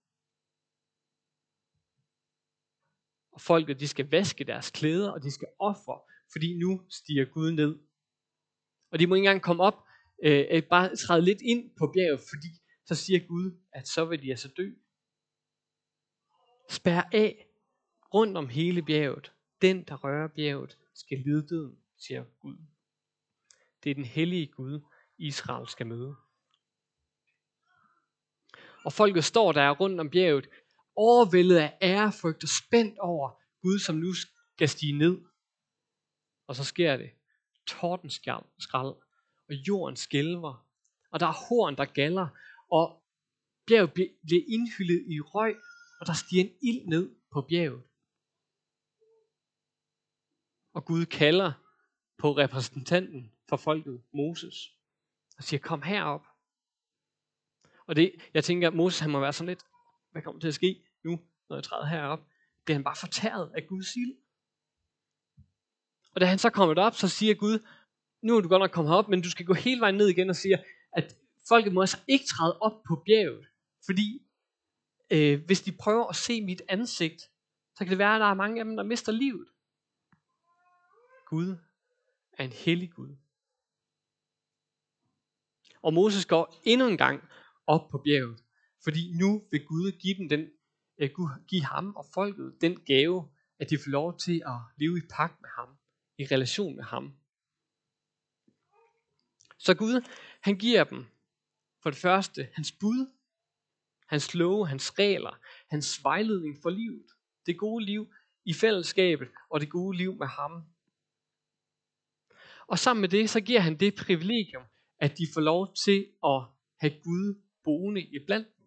Og 3.32 3.40
folket, 3.40 3.80
de 3.80 3.88
skal 3.88 4.10
vaske 4.10 4.44
deres 4.44 4.70
klæder, 4.70 5.10
og 5.10 5.22
de 5.22 5.30
skal 5.30 5.48
ofre, 5.58 6.00
fordi 6.32 6.58
nu 6.58 6.82
stiger 6.88 7.24
Gud 7.24 7.52
ned. 7.52 7.78
Og 8.90 8.98
de 8.98 9.06
må 9.06 9.14
ikke 9.14 9.22
engang 9.22 9.42
komme 9.42 9.62
op, 9.62 9.85
øh, 10.24 10.62
bare 10.62 10.96
træde 10.96 11.22
lidt 11.22 11.42
ind 11.42 11.70
på 11.78 11.92
bjerget, 11.94 12.20
fordi 12.20 12.48
så 12.86 12.94
siger 12.94 13.20
Gud, 13.26 13.60
at 13.72 13.88
så 13.88 14.04
vil 14.04 14.22
de 14.22 14.30
altså 14.30 14.48
dø. 14.56 14.70
Spær 16.70 17.08
af 17.12 17.46
rundt 18.14 18.36
om 18.36 18.48
hele 18.48 18.82
bjerget. 18.82 19.32
Den, 19.62 19.84
der 19.84 19.96
rører 19.96 20.28
bjerget, 20.28 20.78
skal 20.94 21.18
lide 21.18 21.46
døden, 21.46 21.78
siger 21.98 22.24
Gud. 22.40 22.56
Det 23.84 23.90
er 23.90 23.94
den 23.94 24.04
hellige 24.04 24.46
Gud, 24.46 24.80
Israel 25.18 25.68
skal 25.68 25.86
møde. 25.86 26.16
Og 28.84 28.92
folket 28.92 29.24
står 29.24 29.52
der 29.52 29.70
rundt 29.70 30.00
om 30.00 30.10
bjerget, 30.10 30.48
overvældet 30.96 31.56
af 31.56 31.78
ærefrygt 31.82 32.42
og 32.42 32.48
spændt 32.48 32.98
over 32.98 33.30
Gud, 33.62 33.78
som 33.78 33.96
nu 33.96 34.12
skal 34.12 34.68
stige 34.68 34.98
ned. 34.98 35.20
Og 36.46 36.56
så 36.56 36.64
sker 36.64 36.96
det. 36.96 37.10
Tordenskrald, 37.66 38.96
og 39.48 39.54
jorden 39.54 39.96
skælver, 39.96 40.66
og 41.10 41.20
der 41.20 41.26
er 41.26 41.46
horn, 41.48 41.76
der 41.76 41.84
galler, 41.84 42.28
og 42.70 43.02
bjerget 43.66 43.92
bliver 43.92 44.42
indhyllet 44.48 45.04
i 45.08 45.20
røg, 45.20 45.56
og 46.00 46.06
der 46.06 46.12
stiger 46.12 46.44
en 46.44 46.50
ild 46.62 46.86
ned 46.86 47.14
på 47.32 47.42
bjerget. 47.42 47.82
Og 50.72 50.84
Gud 50.84 51.06
kalder 51.06 51.52
på 52.18 52.32
repræsentanten 52.32 53.32
for 53.48 53.56
folket, 53.56 54.02
Moses, 54.12 54.72
og 55.38 55.44
siger, 55.44 55.60
kom 55.60 55.82
herop. 55.82 56.26
Og 57.86 57.96
det, 57.96 58.12
jeg 58.34 58.44
tænker, 58.44 58.68
at 58.68 58.74
Moses 58.74 59.00
han 59.00 59.10
må 59.10 59.20
være 59.20 59.32
sådan 59.32 59.48
lidt, 59.48 59.64
hvad 60.10 60.22
kommer 60.22 60.40
til 60.40 60.48
at 60.48 60.54
ske 60.54 60.84
nu, 61.04 61.20
når 61.48 61.56
jeg 61.56 61.64
træder 61.64 61.86
herop? 61.86 62.20
Bliver 62.64 62.76
han 62.76 62.84
bare 62.84 62.96
fortæret 62.96 63.52
af 63.54 63.66
Guds 63.66 63.96
ild? 63.96 64.16
Og 66.14 66.20
da 66.20 66.26
han 66.26 66.38
så 66.38 66.50
kommer 66.50 66.82
op, 66.82 66.94
så 66.94 67.08
siger 67.08 67.34
Gud, 67.34 67.58
nu 68.26 68.36
er 68.36 68.40
du 68.40 68.48
godt 68.48 68.60
nok 68.60 68.70
kommet 68.70 68.94
op, 68.94 69.08
men 69.08 69.22
du 69.22 69.30
skal 69.30 69.46
gå 69.46 69.54
hele 69.54 69.80
vejen 69.80 69.94
ned 69.94 70.08
igen 70.08 70.30
og 70.30 70.36
sige, 70.36 70.58
at 70.92 71.16
folket 71.48 71.72
må 71.72 71.80
altså 71.80 71.98
ikke 72.08 72.24
træde 72.26 72.58
op 72.58 72.82
på 72.88 73.02
bjerget. 73.06 73.46
Fordi 73.84 74.22
øh, 75.10 75.44
hvis 75.46 75.60
de 75.62 75.72
prøver 75.72 76.06
at 76.06 76.16
se 76.16 76.42
mit 76.42 76.62
ansigt, 76.68 77.22
så 77.74 77.78
kan 77.78 77.88
det 77.88 77.98
være, 77.98 78.14
at 78.14 78.20
der 78.20 78.26
er 78.26 78.34
mange 78.34 78.60
af 78.60 78.64
dem, 78.64 78.76
der 78.76 78.82
mister 78.82 79.12
livet. 79.12 79.48
Gud 81.26 81.56
er 82.38 82.44
en 82.44 82.52
hellig 82.52 82.90
Gud. 82.92 83.16
Og 85.82 85.94
Moses 85.94 86.26
går 86.26 86.60
endnu 86.64 86.86
en 86.86 86.96
gang 86.96 87.28
op 87.66 87.88
på 87.88 87.98
bjerget, 87.98 88.42
fordi 88.84 89.12
nu 89.12 89.42
vil 89.50 89.66
Gud 89.66 89.92
give, 89.92 90.14
dem 90.18 90.28
den, 90.28 90.48
øh, 90.98 91.10
give 91.48 91.64
ham 91.64 91.96
og 91.96 92.06
folket 92.14 92.54
den 92.60 92.80
gave, 92.80 93.28
at 93.58 93.70
de 93.70 93.78
får 93.78 93.90
lov 93.90 94.18
til 94.18 94.42
at 94.46 94.58
leve 94.76 94.98
i 94.98 95.00
pagt 95.10 95.40
med 95.40 95.48
ham, 95.56 95.68
i 96.18 96.24
relation 96.24 96.76
med 96.76 96.84
ham. 96.84 97.14
Så 99.66 99.74
Gud, 99.74 100.08
han 100.40 100.58
giver 100.58 100.84
dem 100.84 101.06
for 101.82 101.90
det 101.90 101.98
første 101.98 102.48
hans 102.52 102.72
bud, 102.72 103.12
hans 104.06 104.34
love, 104.34 104.68
hans 104.68 104.98
regler, 104.98 105.38
hans 105.70 106.04
vejledning 106.04 106.58
for 106.62 106.70
livet. 106.70 107.06
Det 107.46 107.58
gode 107.58 107.84
liv 107.84 108.12
i 108.44 108.52
fællesskabet 108.52 109.28
og 109.50 109.60
det 109.60 109.70
gode 109.70 109.96
liv 109.96 110.14
med 110.14 110.26
ham. 110.26 110.64
Og 112.66 112.78
sammen 112.78 113.00
med 113.00 113.08
det, 113.08 113.30
så 113.30 113.40
giver 113.40 113.60
han 113.60 113.76
det 113.76 113.94
privilegium, 113.94 114.62
at 114.98 115.18
de 115.18 115.26
får 115.34 115.40
lov 115.40 115.74
til 115.74 116.06
at 116.24 116.42
have 116.76 117.00
Gud 117.04 117.42
boende 117.64 118.02
i 118.02 118.18
blandt 118.26 118.48
dem. 118.58 118.66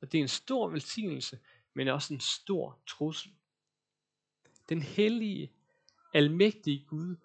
Og 0.00 0.12
det 0.12 0.18
er 0.18 0.22
en 0.22 0.28
stor 0.28 0.68
velsignelse, 0.68 1.38
men 1.74 1.88
også 1.88 2.14
en 2.14 2.20
stor 2.20 2.78
trussel. 2.86 3.32
Den 4.68 4.82
hellige, 4.82 5.52
almægtige 6.14 6.84
Gud, 6.88 7.16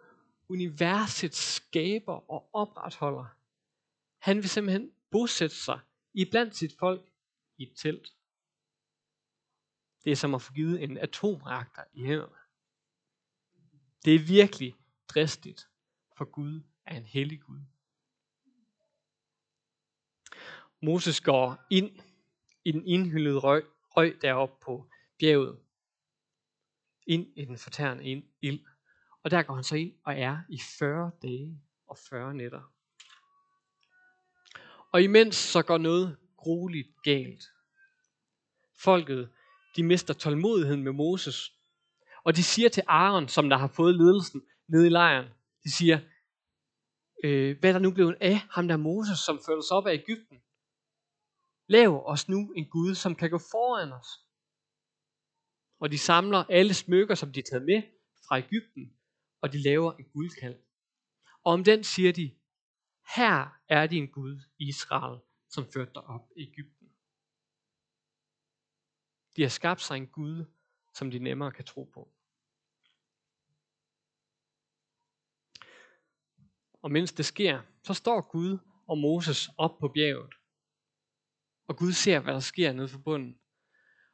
universets 0.50 1.38
skaber 1.38 2.32
og 2.32 2.50
opretholder, 2.54 3.25
han 4.18 4.38
vil 4.38 4.50
simpelthen 4.50 4.92
bosætte 5.12 5.56
sig 5.56 5.80
i 6.13 6.25
blandt 6.25 6.56
sit 6.56 6.77
folk 6.80 7.12
i 7.58 7.63
et 7.63 7.74
telt. 7.75 8.13
Det 10.04 10.12
er 10.12 10.16
som 10.16 10.36
at 10.36 10.42
få 10.42 10.54
givet 10.54 10.84
en 10.84 10.98
atomreaktor 10.98 11.84
i 11.94 12.04
hænderne. 12.06 12.36
Det 14.06 14.16
er 14.16 14.20
virkelig 14.20 14.75
dristigt, 15.08 15.70
for 16.18 16.25
Gud 16.25 16.62
er 16.86 16.98
en 16.98 17.06
hellig 17.06 17.42
Gud. 17.42 17.60
Moses 20.82 21.22
går 21.22 21.66
ind 21.70 22.00
i 22.63 22.72
den 22.72 22.86
indhyldede 22.86 23.39
røg, 23.39 23.66
røg 23.82 24.22
deroppe 24.22 24.56
på 24.66 24.89
bjerget. 25.20 25.60
Ind 27.08 27.27
i 27.36 27.46
den 27.46 27.58
fortærende 27.58 28.24
ild. 28.42 28.66
Og 29.28 29.32
der 29.32 29.44
går 29.44 29.56
han 29.56 29.64
så 29.64 29.76
ind 29.76 29.94
og 30.04 30.20
er 30.20 30.38
i 30.50 30.60
40 30.80 31.12
dage 31.22 31.62
og 31.88 31.98
40 32.10 32.34
nætter. 32.34 32.62
Og 34.92 35.02
imens 35.02 35.36
så 35.36 35.62
går 35.62 35.78
noget 35.78 36.18
grueligt 36.38 36.88
galt. 37.04 37.44
Folket, 38.80 39.30
de 39.76 39.84
mister 39.84 40.14
tålmodigheden 40.14 40.84
med 40.84 40.92
Moses. 40.92 41.52
Og 42.24 42.36
de 42.36 42.44
siger 42.44 42.70
til 42.70 42.84
Aaron, 42.88 43.28
som 43.28 43.50
der 43.50 43.58
har 43.58 43.68
fået 43.68 43.96
ledelsen 43.96 44.42
nede 44.68 44.88
i 44.88 44.90
lejren, 44.90 45.26
de 45.64 45.72
siger, 45.72 46.00
øh, 47.24 47.60
hvad 47.60 47.70
er 47.70 47.74
der 47.74 47.80
nu 47.80 47.92
blevet 47.92 48.18
af 48.22 48.40
ham 48.50 48.68
der 48.68 48.78
Moses, 48.78 49.20
som 49.20 49.40
førte 49.46 49.60
os 49.60 49.72
op 49.72 49.88
af 49.88 49.94
Ægypten? 49.94 50.38
Lav 51.68 52.04
os 52.06 52.30
nu 52.30 52.54
en 52.56 52.70
Gud, 52.70 52.96
som 52.96 53.16
kan 53.16 53.30
gå 53.30 53.38
foran 53.38 53.92
os. 53.92 54.08
Og 55.80 55.92
de 55.92 55.98
samler 55.98 56.44
alle 56.50 56.74
smykker, 56.74 57.16
som 57.16 57.34
de 57.34 57.40
har 57.40 57.50
taget 57.52 57.66
med 57.66 57.82
fra 58.28 58.38
Ægypten, 58.38 58.97
og 59.41 59.53
de 59.53 59.62
laver 59.62 59.94
en 59.94 60.06
guldkald. 60.06 60.60
Og 61.44 61.53
om 61.53 61.63
den 61.63 61.84
siger 61.84 62.13
de, 62.13 62.36
her 63.15 63.60
er 63.70 63.88
din 63.88 64.08
Gud, 64.12 64.41
Israel, 64.60 65.20
som 65.50 65.72
førte 65.74 65.91
dig 65.96 66.03
op 66.03 66.29
i 66.36 66.41
Ægypten. 66.41 66.88
De 69.36 69.41
har 69.41 69.50
skabt 69.50 69.82
sig 69.82 69.98
en 69.98 70.08
Gud, 70.08 70.46
som 70.94 71.12
de 71.12 71.20
nemmere 71.20 71.51
kan 71.51 71.65
tro 71.65 71.84
på. 71.84 72.13
Og 76.82 76.91
mens 76.91 77.13
det 77.13 77.25
sker, 77.25 77.62
så 77.84 77.94
står 77.94 78.32
Gud 78.32 78.58
og 78.88 78.98
Moses 78.98 79.50
op 79.58 79.79
på 79.79 79.88
bjerget. 79.88 80.34
Og 81.67 81.77
Gud 81.77 81.94
ser, 81.94 82.20
hvad 82.20 82.34
der 82.34 82.39
sker 82.39 82.72
nede 82.72 82.88
for 82.88 83.00
bunden. 83.00 83.39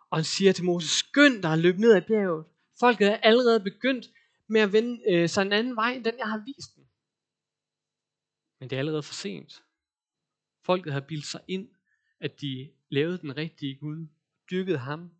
Og 0.09 0.17
han 0.17 0.25
siger 0.25 0.53
til 0.53 0.65
Moses, 0.65 0.91
skynd 0.91 1.41
dig 1.43 1.53
at 1.53 1.59
løbe 1.59 1.81
ned 1.81 1.95
ad 1.95 2.01
bjerget. 2.01 2.45
Folket 2.79 3.07
er 3.07 3.17
allerede 3.17 3.59
begyndt 3.59 4.05
med 4.53 4.61
at 4.61 4.73
vende 4.73 5.11
øh, 5.11 5.29
sig 5.29 5.41
en 5.41 5.53
anden 5.53 5.75
vej, 5.75 5.91
end 5.91 6.03
den 6.03 6.17
jeg 6.17 6.29
har 6.29 6.43
vist 6.45 6.75
dem. 6.75 6.87
Men 8.59 8.69
det 8.69 8.75
er 8.75 8.79
allerede 8.79 9.03
for 9.03 9.13
sent. 9.13 9.63
Folket 10.65 10.93
har 10.93 11.01
bildt 11.01 11.25
sig 11.25 11.41
ind, 11.47 11.69
at 12.19 12.41
de 12.41 12.73
lavede 12.89 13.17
den 13.17 13.37
rigtige 13.37 13.75
Gud, 13.75 14.07
dyrkede 14.51 14.77
ham, 14.77 15.11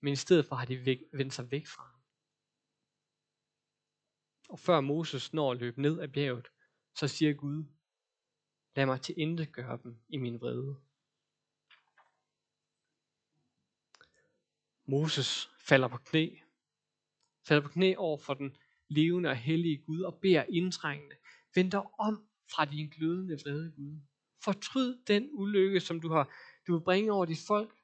men 0.00 0.12
i 0.12 0.16
stedet 0.16 0.46
for 0.46 0.56
har 0.56 0.64
de 0.64 0.86
væk, 0.86 0.98
vendt 1.12 1.34
sig 1.34 1.50
væk 1.50 1.66
fra 1.66 1.82
ham. 1.82 2.00
Og 4.48 4.58
før 4.58 4.80
Moses 4.80 5.32
når 5.32 5.52
at 5.52 5.58
løbe 5.58 5.82
ned 5.82 6.00
af 6.00 6.12
bjerget, 6.12 6.48
så 6.94 7.08
siger 7.08 7.32
Gud, 7.32 7.64
lad 8.76 8.86
mig 8.86 9.00
til 9.00 9.14
intet 9.18 9.52
gøre 9.52 9.78
dem 9.82 9.96
i 10.08 10.16
min 10.16 10.40
vrede. 10.40 10.76
Moses 14.84 15.50
falder 15.58 15.88
på 15.88 15.98
knæ, 15.98 16.36
falder 17.44 17.62
på 17.62 17.68
knæ 17.68 17.94
over 17.96 18.18
for 18.18 18.34
den 18.34 18.56
levende 18.88 19.30
og 19.30 19.36
hellige 19.36 19.78
Gud 19.78 20.00
og 20.00 20.18
beder 20.22 20.44
indtrængende, 20.48 21.16
vend 21.54 21.70
dig 21.70 21.82
om 21.98 22.26
fra 22.54 22.64
din 22.64 22.88
glødende 22.88 23.38
vrede 23.44 23.72
Gud. 23.76 24.00
Fortryd 24.44 24.98
den 25.06 25.28
ulykke, 25.32 25.80
som 25.80 26.00
du 26.00 26.08
har 26.08 26.30
du 26.66 26.78
vil 26.78 26.84
bringe 26.84 27.12
over 27.12 27.24
dit 27.24 27.38
folk. 27.46 27.76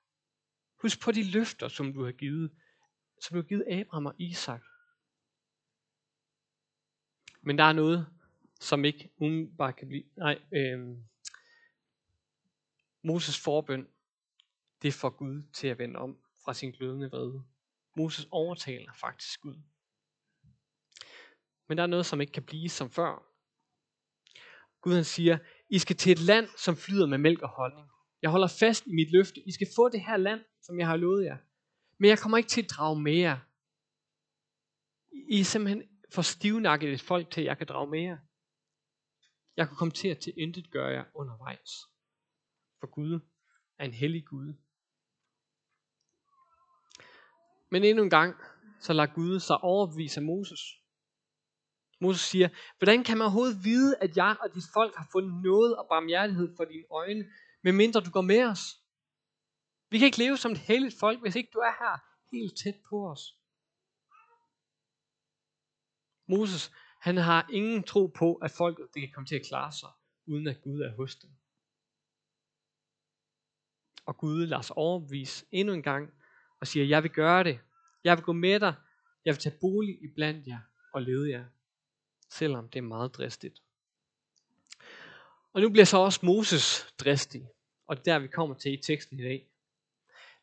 Husk 0.83 1.01
på 1.01 1.13
de 1.13 1.31
løfter, 1.31 1.69
som 1.69 1.93
du 1.93 2.05
har 2.05 2.13
givet, 2.13 2.51
som 3.21 3.35
du 3.35 3.43
har 3.43 3.49
givet 3.49 3.65
Abraham 3.71 4.07
og 4.07 4.15
Isak. 4.19 4.63
Men 7.41 7.59
der 7.59 7.65
er 7.65 7.73
noget, 7.73 8.07
som 8.61 8.85
ikke 8.85 9.11
umiddelbart 9.17 9.77
kan 9.77 9.89
blive... 9.89 10.05
Nej, 10.17 10.43
øh, 10.53 10.97
Moses 13.03 13.41
forbøn, 13.41 13.89
det 14.83 14.95
får 14.95 15.11
Gud 15.11 15.43
til 15.53 15.69
at 15.69 15.79
vende 15.79 15.99
om 15.99 16.19
fra 16.45 16.55
sin 16.55 16.71
glødende 16.71 17.11
vrede. 17.11 17.45
Moses 17.97 18.29
overtaler 18.31 18.93
faktisk 18.93 19.41
Gud. 19.41 19.57
Men 21.73 21.77
der 21.77 21.83
er 21.83 21.87
noget, 21.87 22.07
som 22.07 22.21
ikke 22.21 22.33
kan 22.33 22.43
blive 22.43 22.69
som 22.69 22.91
før. 22.91 23.23
Gud 24.81 24.95
han 24.95 25.05
siger, 25.05 25.39
I 25.71 25.79
skal 25.79 25.97
til 25.97 26.13
et 26.13 26.19
land, 26.19 26.49
som 26.57 26.77
flyder 26.77 27.07
med 27.07 27.19
mælk 27.19 27.43
og 27.43 27.49
honning. 27.49 27.89
Jeg 28.23 28.31
holder 28.31 28.49
fast 28.61 28.87
i 28.87 28.95
mit 28.95 29.13
løfte. 29.13 29.49
I 29.49 29.53
skal 29.53 29.67
få 29.77 29.89
det 29.89 30.01
her 30.01 30.17
land, 30.17 30.41
som 30.63 30.79
jeg 30.79 30.87
har 30.87 30.97
lovet 30.97 31.25
jer. 31.25 31.37
Men 31.99 32.09
jeg 32.09 32.19
kommer 32.19 32.39
ikke 32.39 32.49
til 32.49 32.63
at 32.63 32.71
drage 32.71 33.01
med 33.01 33.15
jer. 33.15 33.39
I 35.31 35.41
er 35.41 35.45
simpelthen 35.45 35.83
for 36.15 36.23
stivnakket 36.23 36.93
et 36.93 37.01
folk 37.01 37.31
til, 37.31 37.41
at 37.41 37.47
jeg 37.47 37.59
kan 37.59 37.67
drage 37.67 37.91
med 37.91 38.03
jer. 38.03 38.19
Jeg 39.57 39.69
kan 39.69 39.77
komme 39.77 39.93
til 39.93 40.09
at 40.09 40.19
til 40.19 40.33
intet 40.37 40.71
gøre 40.71 40.89
jer 40.89 41.05
undervejs. 41.15 41.71
For 42.81 42.87
Gud 42.87 43.21
er 43.79 43.85
en 43.85 43.95
hellig 43.95 44.25
Gud. 44.27 44.55
Men 47.71 47.85
endnu 47.85 48.03
en 48.03 48.11
gang, 48.11 48.37
så 48.81 48.93
lader 48.93 49.15
Gud 49.15 49.41
sig 49.41 49.59
overbevise 49.59 50.21
af 50.21 50.25
Moses. 50.25 50.82
Moses 52.03 52.21
siger, 52.21 52.49
hvordan 52.79 53.05
kan 53.05 53.19
man 53.19 53.25
overhovedet 53.25 53.65
vide, 53.65 53.97
at 54.01 54.17
jeg 54.17 54.37
og 54.41 54.55
dit 54.55 54.65
folk 54.73 54.97
har 54.97 55.09
fundet 55.13 55.43
noget 55.43 55.77
og 55.77 55.87
barmhjertighed 55.89 56.57
for 56.57 56.65
dine 56.65 56.85
øjne, 56.91 57.25
medmindre 57.63 58.01
du 58.01 58.11
går 58.11 58.21
med 58.21 58.43
os? 58.45 58.63
Vi 59.91 59.99
kan 59.99 60.07
ikke 60.07 60.19
leve 60.19 60.37
som 60.37 60.53
et 60.53 60.59
helligt 60.59 60.99
folk, 61.01 61.21
hvis 61.21 61.37
ikke 61.37 61.51
du 61.55 61.59
er 61.59 61.75
her 61.83 61.97
helt 62.33 62.59
tæt 62.63 62.79
på 62.89 63.11
os. 63.11 63.23
Moses, 66.29 66.73
han 67.01 67.17
har 67.17 67.49
ingen 67.53 67.83
tro 67.83 68.07
på, 68.07 68.35
at 68.35 68.51
folket 68.51 68.87
det 68.95 69.03
kan 69.03 69.13
komme 69.15 69.27
til 69.27 69.37
at 69.37 69.47
klare 69.47 69.73
sig, 69.73 69.89
uden 70.27 70.47
at 70.47 70.63
Gud 70.63 70.81
er 70.81 70.97
hos 70.97 71.17
dem. 71.17 71.31
Og 74.07 74.17
Gud 74.17 74.47
lader 74.47 74.63
sig 74.63 74.77
overbevise 74.77 75.47
endnu 75.51 75.75
en 75.75 75.83
gang 75.83 76.15
og 76.61 76.67
siger, 76.67 76.87
jeg 76.87 77.03
vil 77.03 77.11
gøre 77.11 77.45
det. 77.45 77.61
Jeg 78.05 78.17
vil 78.17 78.25
gå 78.25 78.33
med 78.33 78.61
dig. 78.61 78.75
Jeg 79.25 79.35
vil 79.35 79.41
tage 79.41 79.59
bolig 79.61 80.03
i 80.03 80.09
blandt 80.15 80.47
jer 80.47 80.61
og 80.95 81.03
lede 81.03 81.31
jer. 81.31 81.45
Selvom 82.33 82.69
det 82.69 82.79
er 82.79 82.83
meget 82.83 83.15
dristigt. 83.15 83.63
Og 85.53 85.61
nu 85.61 85.71
bliver 85.71 85.85
så 85.85 85.97
også 85.97 86.27
Moses 86.27 86.95
dristig. 86.99 87.49
Og 87.87 87.97
det 87.97 88.09
er 88.09 88.13
der, 88.13 88.19
vi 88.19 88.29
kommer 88.29 88.55
til 88.55 88.73
i 88.73 88.83
teksten 88.83 89.19
i 89.19 89.23
dag. 89.23 89.49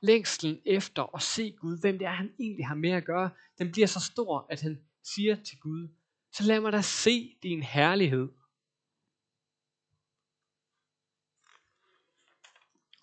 Længslen 0.01 0.61
efter 0.65 1.15
at 1.15 1.21
se 1.21 1.51
Gud, 1.51 1.79
hvem 1.81 1.97
det 1.97 2.05
er, 2.05 2.11
han 2.11 2.35
egentlig 2.39 2.67
har 2.67 2.75
med 2.75 2.89
at 2.89 3.05
gøre, 3.05 3.29
den 3.57 3.71
bliver 3.71 3.87
så 3.87 3.99
stor, 3.99 4.47
at 4.49 4.61
han 4.61 4.83
siger 5.03 5.43
til 5.43 5.59
Gud, 5.59 5.87
så 6.31 6.43
lad 6.43 6.59
mig 6.59 6.71
da 6.71 6.81
se 6.81 7.37
din 7.43 7.63
herlighed. 7.63 8.29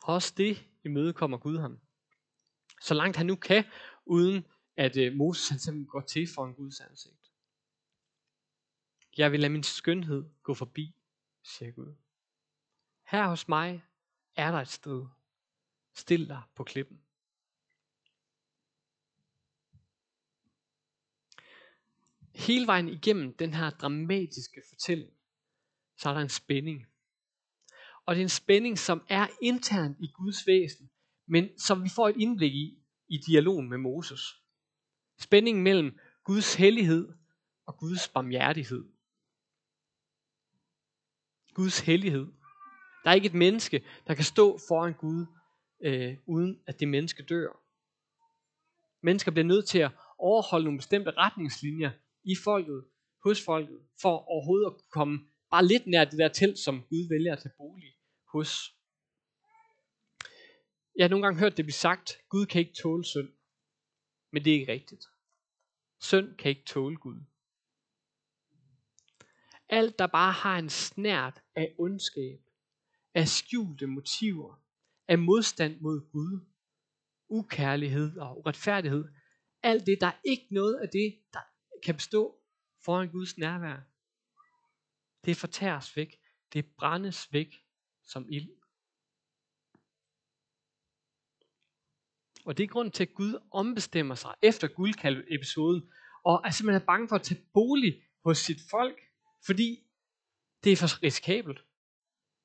Også 0.03 0.35
det 0.37 0.67
imødekommer 0.85 1.39
Gud 1.39 1.59
ham. 1.59 1.79
Så 2.83 2.95
langt 2.95 3.17
han 3.17 3.27
nu 3.27 3.37
kan, 3.37 3.65
uden 4.05 4.45
at 4.77 4.97
øh, 4.97 5.15
Moses 5.15 5.49
han 5.49 5.59
simpelthen 5.59 5.87
går 5.87 6.01
til 6.01 6.29
for 6.35 6.47
en 6.47 6.55
Guds 6.55 6.81
ansigt. 6.81 7.26
Jeg 9.17 9.33
vil 9.33 9.41
lade 9.41 9.53
min 9.53 9.63
skønhed 9.63 10.25
gå 10.43 10.55
forbi, 10.55 10.95
siger 11.43 11.71
Gud. 11.73 11.95
Her 13.11 13.29
hos 13.29 13.49
mig 13.49 13.85
er 14.37 14.51
der 14.51 14.59
et 14.59 14.69
sted. 14.69 15.07
Stil 15.95 16.29
dig 16.29 16.43
på 16.55 16.65
klippen. 16.65 17.01
hele 22.37 22.67
vejen 22.67 22.89
igennem 22.89 23.33
den 23.33 23.55
her 23.55 23.71
dramatiske 23.71 24.63
fortælling, 24.69 25.11
så 25.97 26.09
er 26.09 26.15
der 26.15 26.21
en 26.21 26.29
spænding. 26.29 26.87
Og 28.07 28.15
det 28.15 28.21
er 28.21 28.25
en 28.25 28.29
spænding, 28.29 28.79
som 28.79 29.03
er 29.09 29.27
intern 29.43 29.97
i 30.01 30.07
Guds 30.07 30.47
væsen, 30.47 30.91
men 31.27 31.59
som 31.59 31.85
vi 31.85 31.89
får 31.89 32.09
et 32.09 32.17
indblik 32.19 32.55
i 32.55 32.83
i 33.09 33.19
dialogen 33.19 33.69
med 33.69 33.79
Moses. 33.79 34.21
Spændingen 35.19 35.63
mellem 35.63 35.99
Guds 36.25 36.55
hellighed 36.55 37.13
og 37.67 37.79
Guds 37.79 38.09
barmhjertighed. 38.09 38.85
Guds 41.57 41.81
hellighed. 41.81 42.27
Der 43.03 43.11
er 43.11 43.15
ikke 43.15 43.27
et 43.27 43.35
menneske, 43.35 43.85
der 44.07 44.15
kan 44.15 44.25
stå 44.25 44.59
foran 44.69 44.95
Gud, 44.95 45.27
øh, 45.85 46.17
uden 46.27 46.63
at 46.67 46.81
det 46.81 46.89
menneske 46.89 47.23
dør. 47.23 47.51
Mennesker 49.03 49.31
bliver 49.31 49.45
nødt 49.45 49.69
til 49.69 49.79
at 49.79 49.93
overholde 50.19 50.65
nogle 50.65 50.79
bestemte 50.79 51.11
retningslinjer 51.11 51.91
i 52.25 52.35
folket, 52.45 52.85
hos 53.25 53.45
folket, 53.45 53.81
for 54.03 54.15
overhovedet 54.35 54.67
at 54.67 54.91
komme 54.91 55.19
bare 55.51 55.67
lidt 55.67 55.87
nær 55.87 56.05
det 56.05 56.19
der 56.19 56.29
telt, 56.29 56.59
som 56.59 56.83
Gud 56.83 57.09
vælger 57.09 57.33
at 57.33 57.43
tage 57.43 57.55
bolig 57.59 57.93
hos. 58.33 58.51
Jeg 60.97 61.05
har 61.05 61.09
nogle 61.09 61.27
gange 61.27 61.41
hørt 61.41 61.57
det 61.57 61.65
blive 61.65 61.83
sagt, 61.87 62.19
Gud 62.29 62.47
kan 62.47 62.61
ikke 62.61 62.77
tåle 62.83 63.05
synd. 63.05 63.29
Men 64.33 64.45
det 64.45 64.51
er 64.51 64.59
ikke 64.61 64.73
rigtigt. 64.73 65.05
Synd 66.01 66.37
kan 66.37 66.49
ikke 66.49 66.65
tåle 66.67 66.97
Gud. 66.97 67.21
Alt, 69.69 69.99
der 69.99 70.07
bare 70.07 70.33
har 70.33 70.59
en 70.59 70.71
snært 70.71 71.43
af 71.55 71.75
ondskab, 71.79 72.41
af 73.15 73.29
skjulte 73.29 73.87
motiver, 73.87 74.63
af 75.09 75.19
modstand 75.19 75.81
mod 75.81 76.11
Gud, 76.11 76.41
ukærlighed 77.29 78.19
og 78.19 78.39
uretfærdighed, 78.39 79.05
alt 79.63 79.87
det, 79.87 79.99
der 80.01 80.07
er 80.07 80.21
ikke 80.25 80.47
noget 80.51 80.77
af 80.77 80.89
det, 80.89 81.19
der 81.33 81.41
kan 81.85 81.95
bestå 81.95 82.41
foran 82.85 83.09
Guds 83.09 83.39
nærvær. 83.39 83.77
Det 85.25 85.37
fortæres 85.37 85.97
væk. 85.97 86.17
Det 86.53 86.67
brændes 86.67 87.33
væk 87.33 87.55
som 88.03 88.27
ild. 88.31 88.49
Og 92.45 92.59
det 92.59 92.65
er 92.65 92.69
grund 92.69 92.91
til, 92.93 93.03
at 93.05 93.15
Gud 93.15 93.43
ombestemmer 93.51 94.15
sig 94.15 94.35
efter 94.43 94.69
guldkalve-episoden, 94.69 95.91
og 96.25 96.43
er 96.45 96.51
simpelthen 96.51 96.87
bange 96.87 97.09
for 97.09 97.17
at 97.17 97.23
tage 97.23 97.47
bolig 97.53 98.03
hos 98.25 98.39
sit 98.39 98.61
folk, 98.71 99.06
fordi 99.47 99.87
det 100.65 100.73
er 100.73 100.77
for 100.77 101.03
risikabelt. 101.03 101.65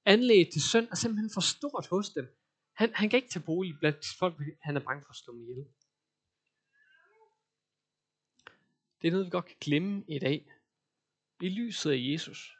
Anlægget 0.05 0.53
til 0.53 0.61
synd 0.61 0.87
er 0.91 0.95
simpelthen 0.95 1.29
for 1.33 1.41
stort 1.41 1.87
hos 1.87 2.09
dem. 2.09 2.37
Han, 2.73 2.93
han 2.93 3.09
kan 3.09 3.17
ikke 3.17 3.29
tage 3.29 3.45
bolig 3.45 3.79
blandt 3.79 4.05
folk, 4.19 4.35
han 4.61 4.75
er 4.75 4.79
bange 4.79 5.03
for 5.03 5.09
at 5.09 5.15
slå 5.15 5.33
mig 5.33 5.49
ihjel. 5.49 5.65
Det 9.01 9.07
er 9.07 9.11
noget, 9.11 9.25
vi 9.25 9.29
godt 9.29 9.45
kan 9.45 9.55
glemme 9.61 10.03
i 10.07 10.19
dag. 10.19 10.51
I 11.41 11.49
lyset 11.49 11.91
af 11.91 11.97
Jesus. 11.99 12.57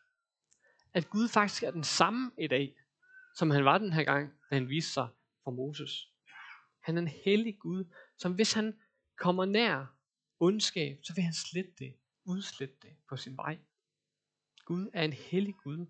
At 0.93 1.09
Gud 1.09 1.27
faktisk 1.27 1.63
er 1.63 1.71
den 1.71 1.83
samme 1.83 2.31
i 2.37 2.47
dag, 2.47 2.75
som 3.35 3.49
han 3.49 3.65
var 3.65 3.77
den 3.77 3.93
her 3.93 4.03
gang, 4.03 4.33
da 4.49 4.55
han 4.55 4.69
viste 4.69 4.91
sig 4.91 5.07
for 5.43 5.51
Moses. 5.51 6.11
Han 6.79 6.97
er 6.97 7.01
en 7.01 7.07
hellig 7.07 7.59
Gud, 7.59 7.85
som 8.17 8.33
hvis 8.33 8.53
han 8.53 8.79
kommer 9.15 9.45
nær 9.45 9.85
ondskab, 10.39 10.99
så 11.03 11.13
vil 11.13 11.23
han 11.23 11.33
slette 11.33 11.71
det, 11.79 11.93
udslette 12.25 12.75
det 12.81 12.95
på 13.09 13.17
sin 13.17 13.37
vej. 13.37 13.57
Gud 14.65 14.89
er 14.93 15.03
en 15.03 15.13
hellig 15.13 15.55
Gud. 15.63 15.85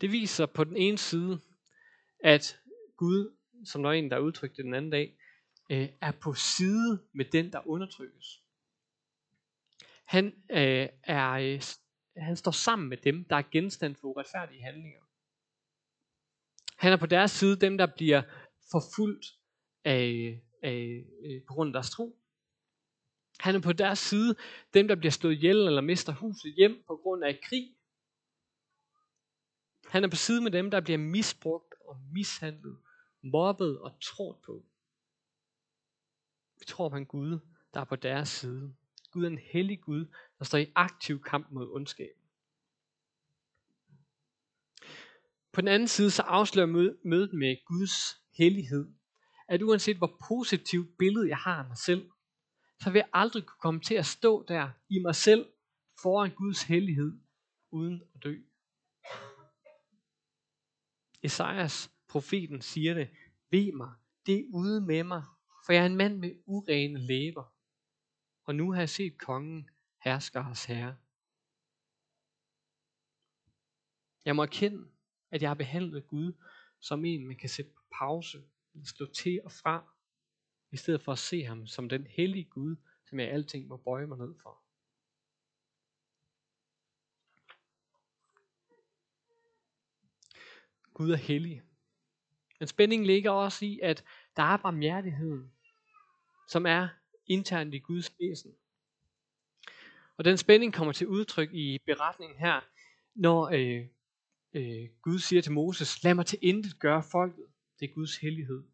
Det 0.00 0.12
viser 0.12 0.46
på 0.46 0.64
den 0.64 0.76
ene 0.76 0.98
side, 0.98 1.40
at 2.18 2.60
Gud, 2.96 3.36
som 3.64 3.82
der 3.82 3.90
er 3.90 3.94
en, 3.94 4.10
der 4.10 4.18
udtrykte 4.18 4.62
den 4.62 4.74
anden 4.74 4.90
dag, 4.90 5.16
øh, 5.70 5.88
er 6.00 6.12
på 6.12 6.34
side 6.34 7.02
med 7.12 7.24
den, 7.24 7.52
der 7.52 7.68
undertrykkes. 7.68 8.42
Han, 10.04 10.26
øh, 10.50 10.88
er, 11.02 11.30
øh, 11.30 11.62
han 12.16 12.36
står 12.36 12.50
sammen 12.50 12.88
med 12.88 12.96
dem, 12.96 13.24
der 13.24 13.36
er 13.36 13.42
genstand 13.52 13.96
for 13.96 14.08
uretfærdige 14.08 14.62
handlinger. 14.62 15.00
Han 16.76 16.92
er 16.92 16.96
på 16.96 17.06
deres 17.06 17.30
side 17.30 17.60
dem, 17.60 17.78
der 17.78 17.86
bliver 17.96 18.22
forfulgt 18.70 19.26
af, 19.84 20.40
af, 20.62 21.04
øh, 21.24 21.42
på 21.48 21.54
grund 21.54 21.68
af 21.68 21.72
deres 21.72 21.90
tro. 21.90 22.18
Han 23.40 23.54
er 23.54 23.60
på 23.60 23.72
deres 23.72 23.98
side 23.98 24.36
dem, 24.74 24.88
der 24.88 24.94
bliver 24.94 25.12
slået 25.12 25.34
ihjel 25.34 25.56
eller 25.56 25.80
mister 25.80 26.12
huset 26.12 26.54
hjem 26.54 26.84
på 26.86 26.96
grund 26.96 27.24
af 27.24 27.40
krig. 27.42 27.74
Han 29.88 30.04
er 30.04 30.08
på 30.08 30.16
side 30.16 30.40
med 30.40 30.50
dem, 30.50 30.70
der 30.70 30.80
bliver 30.80 30.98
misbrugt 30.98 31.74
og 31.88 32.00
mishandlet, 32.12 32.78
mobbet 33.22 33.78
og 33.80 34.00
trådt 34.02 34.42
på. 34.42 34.64
Vi 36.58 36.64
tror 36.64 36.88
på 36.88 36.96
en 36.96 37.06
Gud, 37.06 37.38
der 37.74 37.80
er 37.80 37.84
på 37.84 37.96
deres 37.96 38.28
side. 38.28 38.74
Gud 39.10 39.24
er 39.24 39.28
en 39.28 39.38
hellig 39.38 39.80
Gud, 39.80 40.06
der 40.38 40.44
står 40.44 40.58
i 40.58 40.72
aktiv 40.74 41.22
kamp 41.22 41.50
mod 41.50 41.70
ondskab. 41.70 42.16
På 45.52 45.60
den 45.60 45.68
anden 45.68 45.88
side 45.88 46.10
så 46.10 46.22
afslører 46.22 46.96
mødet 47.04 47.32
med 47.32 47.56
Guds 47.66 48.22
hellighed, 48.38 48.92
at 49.48 49.62
uanset 49.62 49.96
hvor 49.96 50.16
positivt 50.28 50.98
billede 50.98 51.28
jeg 51.28 51.36
har 51.36 51.62
af 51.62 51.68
mig 51.68 51.78
selv, 51.78 52.10
så 52.80 52.90
vil 52.90 52.98
jeg 52.98 53.08
aldrig 53.12 53.46
kunne 53.46 53.60
komme 53.60 53.80
til 53.80 53.94
at 53.94 54.06
stå 54.06 54.44
der 54.48 54.70
i 54.88 54.98
mig 54.98 55.14
selv 55.14 55.52
foran 56.02 56.30
Guds 56.30 56.62
hellighed 56.62 57.20
uden 57.70 58.02
at 58.14 58.22
dø. 58.22 58.42
Esajas, 61.22 61.90
profeten, 62.08 62.62
siger 62.62 62.94
det, 62.94 63.10
ved 63.50 63.72
mig, 63.72 63.92
det 64.26 64.38
er 64.38 64.44
ude 64.54 64.80
med 64.80 65.04
mig, 65.04 65.24
for 65.66 65.72
jeg 65.72 65.82
er 65.82 65.86
en 65.86 65.96
mand 65.96 66.18
med 66.18 66.42
urene 66.46 67.06
læber. 67.06 67.54
Og 68.44 68.54
nu 68.54 68.72
har 68.72 68.80
jeg 68.80 68.88
set 68.88 69.18
kongen, 69.18 69.70
herskeres 70.04 70.64
herre. 70.64 70.96
Jeg 74.24 74.36
må 74.36 74.42
erkende, 74.42 74.88
at 75.30 75.42
jeg 75.42 75.50
har 75.50 75.54
behandlet 75.54 76.06
Gud 76.06 76.32
som 76.80 77.04
en, 77.04 77.26
man 77.26 77.36
kan 77.36 77.48
sætte 77.48 77.70
på 77.70 77.82
pause, 77.98 78.38
eller 78.74 78.86
slå 78.86 79.06
til 79.06 79.40
og 79.44 79.52
fra, 79.52 79.93
i 80.74 80.76
stedet 80.76 81.02
for 81.02 81.12
at 81.12 81.18
se 81.18 81.44
ham 81.44 81.66
som 81.66 81.88
den 81.88 82.06
hellige 82.06 82.44
Gud, 82.44 82.76
som 83.04 83.20
jeg 83.20 83.30
alting 83.30 83.66
må 83.68 83.76
bøje 83.76 84.06
mig 84.06 84.18
ned 84.18 84.34
for. 84.42 84.60
Gud 90.94 91.10
er 91.10 91.16
hellig. 91.16 91.62
Men 92.60 92.68
spændingen 92.68 93.06
ligger 93.06 93.30
også 93.30 93.64
i, 93.64 93.80
at 93.82 94.04
der 94.36 94.42
er 94.42 94.56
barmhjertigheden, 94.56 95.52
som 96.48 96.66
er 96.66 96.88
internt 97.26 97.74
i 97.74 97.78
Guds 97.78 98.14
væsen. 98.20 98.54
Og 100.16 100.24
den 100.24 100.36
spænding 100.36 100.74
kommer 100.74 100.92
til 100.92 101.06
udtryk 101.06 101.52
i 101.52 101.78
beretningen 101.86 102.38
her, 102.38 102.60
når 103.14 103.48
øh, 103.48 103.86
øh, 104.52 104.88
Gud 105.02 105.18
siger 105.18 105.42
til 105.42 105.52
Moses, 105.52 106.02
lad 106.02 106.14
mig 106.14 106.26
til 106.26 106.38
intet 106.42 106.78
gøre 106.78 107.02
folket. 107.02 107.46
Det 107.80 107.90
er 107.90 107.94
Guds 107.94 108.16
hellighed. 108.16 108.73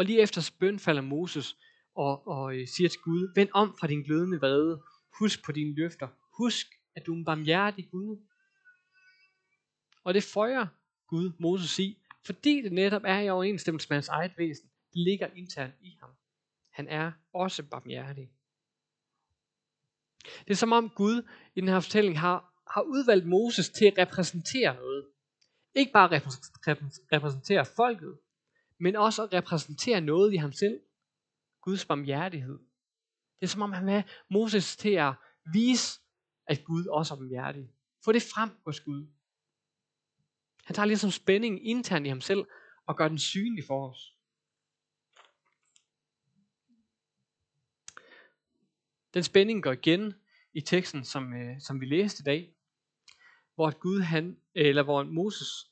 Og 0.00 0.06
lige 0.06 0.20
efter 0.20 0.50
bøn 0.58 0.78
falder 0.78 1.02
Moses 1.02 1.56
og, 1.94 2.26
og 2.26 2.56
øh, 2.56 2.68
siger 2.68 2.88
til 2.88 3.00
Gud, 3.00 3.32
vend 3.34 3.48
om 3.52 3.76
fra 3.80 3.86
din 3.86 4.02
glødende 4.02 4.38
vrede. 4.38 4.82
Husk 5.18 5.44
på 5.44 5.52
dine 5.52 5.74
løfter. 5.74 6.08
Husk, 6.36 6.66
at 6.94 7.06
du 7.06 7.12
er 7.12 7.16
en 7.16 7.24
barmhjertig 7.24 7.88
Gud. 7.90 8.16
Og 10.04 10.14
det 10.14 10.22
føjer 10.22 10.66
Gud 11.06 11.32
Moses 11.38 11.78
i, 11.78 11.98
fordi 12.26 12.62
det 12.62 12.72
netop 12.72 13.02
er 13.04 13.20
i 13.20 13.28
overensstemmelse 13.28 13.86
med 13.90 13.96
hans 13.96 14.08
eget 14.08 14.32
væsen. 14.38 14.70
Det 14.92 14.98
ligger 14.98 15.26
internt 15.34 15.74
i 15.80 15.96
ham. 16.00 16.10
Han 16.70 16.88
er 16.88 17.12
også 17.32 17.62
barmhjertig. 17.62 18.30
Det 20.22 20.50
er 20.50 20.54
som 20.54 20.72
om 20.72 20.90
Gud 20.90 21.22
i 21.54 21.60
den 21.60 21.68
her 21.68 21.80
fortælling 21.80 22.20
har 22.20 22.62
har 22.70 22.82
udvalgt 22.82 23.26
Moses 23.26 23.68
til 23.68 23.84
at 23.84 23.98
repræsentere 23.98 24.74
noget. 24.74 25.06
Ikke 25.74 25.92
bare 25.92 26.20
repræsentere 27.12 27.66
folket, 27.66 28.18
men 28.80 28.96
også 28.96 29.22
at 29.22 29.32
repræsentere 29.32 30.00
noget 30.00 30.32
i 30.32 30.36
ham 30.36 30.52
selv. 30.52 30.80
Guds 31.60 31.84
barmhjertighed. 31.84 32.58
Det 33.40 33.46
er 33.46 33.46
som 33.46 33.62
om 33.62 33.72
han 33.72 33.84
vil 33.84 33.92
have 33.92 34.04
Moses 34.30 34.76
til 34.76 34.90
at 34.94 35.14
vise, 35.52 36.00
at 36.46 36.64
Gud 36.64 36.86
også 36.86 37.14
er 37.14 37.18
barmhjertig. 37.18 37.70
Få 38.04 38.12
det 38.12 38.22
frem 38.22 38.50
hos 38.64 38.80
Gud. 38.80 39.06
Han 40.64 40.74
tager 40.74 40.86
ligesom 40.86 41.10
spænding 41.10 41.66
internt 41.68 42.06
i 42.06 42.08
ham 42.08 42.20
selv 42.20 42.44
og 42.86 42.96
gør 42.96 43.08
den 43.08 43.18
synlig 43.18 43.64
for 43.66 43.90
os. 43.90 44.16
Den 49.14 49.22
spænding 49.22 49.62
går 49.62 49.72
igen 49.72 50.14
i 50.52 50.60
teksten, 50.60 51.04
som, 51.04 51.32
øh, 51.34 51.60
som 51.60 51.80
vi 51.80 51.86
læste 51.86 52.22
i 52.22 52.24
dag 52.24 52.54
hvor 53.60 53.78
Gud 53.78 54.00
han, 54.00 54.36
eller 54.54 54.82
hvor 54.82 55.02
Moses 55.02 55.69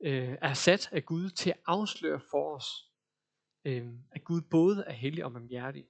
øh, 0.00 0.36
er 0.42 0.54
sat 0.54 0.88
af 0.92 1.04
Gud 1.04 1.30
til 1.30 1.50
at 1.50 1.60
afsløre 1.66 2.20
for 2.30 2.56
os, 2.56 2.66
øh, 3.64 3.86
at 4.12 4.24
Gud 4.24 4.40
både 4.40 4.84
er 4.86 4.92
hellig 4.92 5.24
og 5.24 5.32
barmhjertig. 5.32 5.86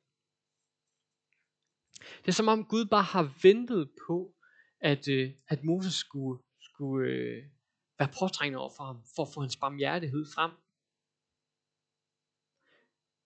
Det 1.99 2.29
er 2.29 2.33
som 2.33 2.49
om 2.49 2.65
Gud 2.65 2.85
bare 2.85 3.03
har 3.03 3.39
ventet 3.43 3.91
på, 4.07 4.35
at, 4.81 5.09
øh, 5.09 5.33
at 5.49 5.65
Moses 5.65 5.95
skulle, 5.95 6.43
skulle 6.61 7.11
øh, 7.11 7.45
være 7.99 8.09
påtrængende 8.21 8.59
over 8.59 8.73
for 8.77 8.85
ham, 8.85 9.03
for 9.17 9.23
at 9.23 9.33
få 9.35 9.41
hans 9.41 9.57
barmhjertighed 9.57 10.27
frem. 10.35 10.51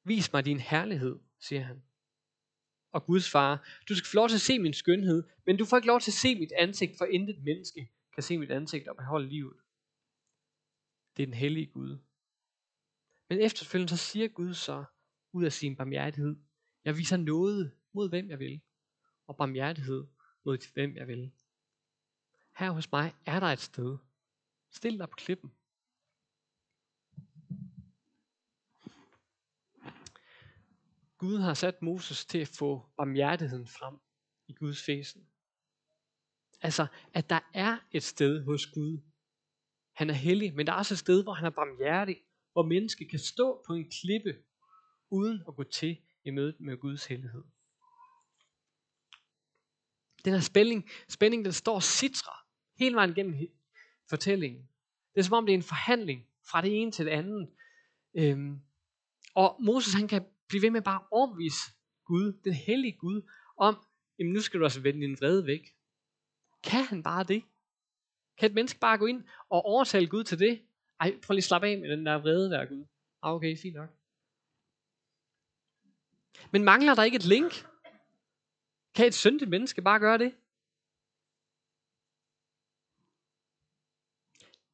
Vis 0.04 0.32
mig 0.32 0.44
din 0.44 0.60
herlighed, 0.60 1.18
siger 1.40 1.62
han. 1.62 1.82
og 2.92 3.06
Guds 3.06 3.30
far, 3.30 3.68
du 3.88 3.94
skal 3.94 4.08
få 4.10 4.14
lov 4.14 4.28
til 4.28 4.36
at 4.36 4.40
se 4.40 4.58
min 4.58 4.74
skønhed, 4.74 5.24
men 5.46 5.56
du 5.56 5.64
får 5.64 5.76
ikke 5.76 5.86
lov 5.86 6.00
til 6.00 6.10
at 6.10 6.14
se 6.14 6.34
mit 6.34 6.52
ansigt, 6.52 6.98
for 6.98 7.04
intet 7.04 7.42
menneske 7.42 7.90
kan 8.14 8.22
se 8.22 8.38
mit 8.38 8.50
ansigt 8.50 8.88
og 8.88 8.96
beholde 8.96 9.28
livet. 9.28 9.56
Det 11.16 11.22
er 11.22 11.27
den 11.27 11.35
hellige 11.35 11.66
Gud. 11.66 11.98
Men 13.29 13.40
efterfølgende 13.40 13.88
så 13.88 13.96
siger 13.96 14.29
Gud 14.29 14.55
så 14.55 14.85
ud 15.33 15.44
af 15.44 15.53
sin 15.53 15.77
barmhjertighed, 15.77 16.37
jeg 16.85 16.96
viser 16.96 17.16
noget 17.16 17.72
mod 17.92 18.09
hvem 18.09 18.31
jeg 18.31 18.38
vil, 18.38 18.61
og 19.27 19.37
barmhjertighed 19.37 20.07
mod 20.44 20.72
hvem 20.72 20.96
jeg 20.96 21.09
vil. 21.09 21.33
Her 22.59 22.70
hos 22.70 22.92
mig 22.92 23.14
er 23.27 23.40
der 23.40 23.46
et 23.46 23.61
sted. 23.61 23.98
Stil 24.70 24.98
dig 24.98 25.09
på 25.09 25.16
klippen. 25.16 25.53
Gud 31.18 31.38
har 31.38 31.55
sat 31.55 31.83
Moses 31.83 32.25
til 32.27 32.38
at 32.38 32.48
få 32.48 32.87
barmhjertigheden 32.96 33.66
frem 33.66 33.98
i 34.48 34.53
Guds 34.53 34.83
fæsen. 34.83 35.27
Altså, 36.61 36.87
at 37.14 37.31
der 37.31 37.40
er 37.55 37.79
et 37.90 38.03
sted 38.03 38.44
hos 38.44 38.66
Gud. 38.66 39.12
Han 39.92 40.11
er 40.11 40.14
hellig, 40.14 40.55
men 40.55 40.66
der 40.66 40.72
er 40.72 40.76
også 40.76 40.94
et 40.94 40.98
sted, 40.98 41.22
hvor 41.22 41.33
han 41.33 41.46
er 41.46 41.50
barmhjertig, 41.50 42.16
hvor 42.52 42.62
mennesket 42.62 43.11
kan 43.11 43.18
stå 43.18 43.62
på 43.66 43.72
en 43.72 43.90
klippe, 43.90 44.37
uden 45.11 45.42
at 45.48 45.57
gå 45.57 45.62
til 45.62 45.98
i 46.24 46.31
mødet 46.31 46.61
med 46.61 46.76
Guds 46.76 47.07
hellighed. 47.07 47.42
Den 50.24 50.33
her 50.33 50.40
spænding, 50.40 50.90
spænding 51.09 51.44
den 51.44 51.52
står 51.52 51.81
citra 51.81 52.33
hele 52.78 52.94
vejen 52.94 53.14
gennem 53.14 53.35
fortællingen. 54.09 54.68
Det 55.14 55.20
er 55.20 55.24
som 55.24 55.35
om 55.35 55.46
det 55.46 55.52
er 55.52 55.57
en 55.57 55.62
forhandling 55.62 56.26
fra 56.50 56.62
det 56.62 56.81
ene 56.81 56.92
til 56.92 57.07
det 57.07 57.12
andet. 57.12 57.48
Øhm, 58.14 58.61
og 59.35 59.57
Moses 59.61 59.94
han 59.94 60.09
kan 60.09 60.24
blive 60.48 60.62
ved 60.62 60.70
med 60.70 60.83
bare 60.83 61.00
at 61.00 61.07
overbevise 61.11 61.72
Gud, 62.05 62.40
den 62.44 62.52
hellige 62.52 62.96
Gud, 62.96 63.31
om, 63.57 63.87
jamen 64.18 64.33
nu 64.33 64.40
skal 64.40 64.61
du 64.61 64.64
altså 64.64 64.81
vende 64.81 65.00
din 65.00 65.16
vrede 65.20 65.46
væk. 65.46 65.74
Kan 66.62 66.85
han 66.85 67.02
bare 67.02 67.24
det? 67.24 67.42
Kan 68.42 68.50
et 68.50 68.55
menneske 68.55 68.78
bare 68.78 68.98
gå 68.98 69.07
ind 69.07 69.24
og 69.48 69.64
overtale 69.64 70.09
Gud 70.09 70.24
til 70.24 70.38
det? 70.38 70.62
Ej, 71.00 71.20
prøv 71.22 71.35
lige 71.35 71.40
at 71.40 71.44
slappe 71.44 71.68
af 71.68 71.78
med 71.78 71.90
den 71.90 72.07
der 72.07 72.14
vrede 72.14 72.50
der, 72.50 72.66
Gud. 72.66 72.85
Ah, 73.22 73.35
okay, 73.35 73.59
fint 73.59 73.74
nok. 73.74 73.90
Men 76.52 76.64
mangler 76.64 76.94
der 76.94 77.02
ikke 77.02 77.16
et 77.16 77.24
link? 77.24 77.52
Kan 78.94 79.07
et 79.07 79.14
syndigt 79.14 79.50
menneske 79.50 79.83
bare 79.83 79.98
gøre 79.98 80.18
det? 80.18 80.35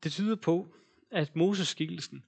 Det 0.03 0.13
tyder 0.13 0.37
på, 0.37 0.75
at 1.11 1.37
Moses 1.37 1.69
skikkelsen 1.69 2.25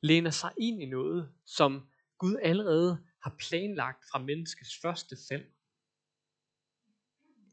læner 0.00 0.30
sig 0.30 0.52
ind 0.58 0.82
i 0.82 0.86
noget, 0.86 1.32
som 1.44 1.88
Gud 2.18 2.36
allerede 2.42 3.06
har 3.22 3.34
planlagt 3.38 4.04
fra 4.12 4.18
menneskets 4.18 4.80
første 4.82 5.16
fald. 5.28 5.46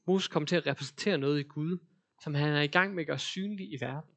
Moses 0.08 0.28
kommer 0.28 0.48
til 0.48 0.56
at 0.56 0.68
repræsentere 0.68 1.18
noget 1.18 1.40
i 1.40 1.44
Gud, 1.44 1.78
som 2.24 2.34
han 2.34 2.54
er 2.54 2.62
i 2.62 2.68
gang 2.68 2.96
med 2.96 3.04
at 3.04 3.08
gøre 3.08 3.20
synlig 3.20 3.74
i 3.74 3.78
verden. 3.82 4.12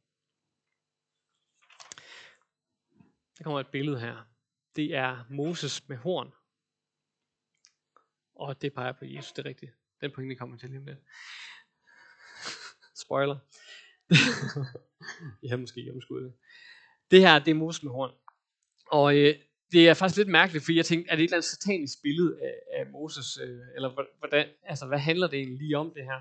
Der 3.39 3.45
kommer 3.45 3.61
et 3.61 3.69
billede 3.69 4.01
her. 4.01 4.29
Det 4.77 4.95
er 4.95 5.25
Moses 5.31 5.89
med 5.89 5.97
horn. 5.97 6.33
Og 8.35 8.63
det 8.63 8.75
peger 8.75 8.93
på 8.93 9.05
Jesus, 9.05 9.33
det 9.33 9.47
er 9.47 9.49
rigtigt. 9.49 9.73
Den 10.01 10.13
pointe 10.15 10.35
kommer 10.35 10.57
til 10.57 10.71
lige 10.71 10.81
med. 10.81 10.97
Spoiler. 13.05 13.39
jeg 15.43 15.51
har 15.51 15.57
måske 15.57 15.91
omskuddet 15.95 16.33
det. 16.33 16.41
Det 17.11 17.21
her, 17.21 17.39
det 17.39 17.51
er 17.51 17.55
Moses 17.55 17.83
med 17.83 17.93
horn. 17.93 18.15
Og 18.87 19.17
øh, 19.17 19.35
det 19.73 19.89
er 19.89 19.95
faktisk 19.95 20.17
lidt 20.17 20.29
mærkeligt, 20.29 20.65
fordi 20.65 20.77
jeg 20.77 20.87
tænkte, 20.87 21.11
er 21.11 21.17
det 21.17 21.23
et 21.23 21.29
eller 21.29 21.37
andet 21.37 21.51
satanisk 21.51 22.03
billede 22.03 22.43
af, 22.43 22.81
af 22.81 22.87
Moses, 22.87 23.39
øh, 23.39 23.61
eller 23.75 24.19
hvordan, 24.19 24.49
altså, 24.63 24.87
hvad 24.87 24.99
handler 24.99 25.27
det 25.27 25.39
egentlig 25.39 25.59
lige 25.59 25.79
om 25.79 25.95
det 25.95 26.05
her? 26.05 26.21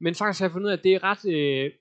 Men 0.00 0.14
faktisk 0.14 0.40
har 0.40 0.46
jeg 0.46 0.52
fundet 0.52 0.66
ud 0.66 0.72
af, 0.72 0.76
at 0.76 0.84
det 0.84 0.94
er 0.94 1.02
ret, 1.02 1.24
øh, 1.24 1.72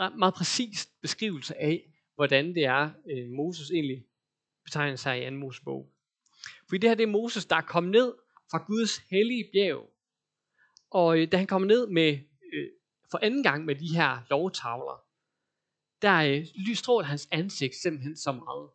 ret 0.00 0.16
meget 0.16 0.34
præcist 0.34 1.00
beskrivelse 1.02 1.56
af, 1.56 1.92
hvordan 2.14 2.54
det 2.54 2.64
er, 2.64 2.90
øh, 3.10 3.28
Moses 3.28 3.70
egentlig 3.70 4.06
betegner 4.64 4.96
sig 4.96 5.18
i 5.18 5.22
anden 5.22 5.40
Mosebog. 5.40 5.92
Fordi 6.68 6.78
det 6.78 6.90
her, 6.90 6.94
det 6.94 7.02
er 7.02 7.06
Moses, 7.06 7.46
der 7.46 7.56
er 7.56 7.60
kommet 7.60 7.92
ned 7.92 8.14
fra 8.50 8.64
Guds 8.66 8.96
hellige 8.96 9.50
bjerg. 9.52 9.92
Og 10.90 11.18
øh, 11.18 11.32
da 11.32 11.36
han 11.36 11.46
kommer 11.46 11.68
ned 11.68 11.86
med, 11.86 12.18
øh, 12.52 12.68
for 13.10 13.18
anden 13.22 13.42
gang 13.42 13.64
med 13.64 13.74
de 13.74 13.96
her 13.96 14.18
lovtavler, 14.30 15.04
der 16.02 16.16
øh, 16.16 16.46
lysstråler 16.54 17.06
hans 17.06 17.28
ansigt 17.30 17.74
simpelthen 17.74 18.16
så 18.16 18.32
meget. 18.32 18.70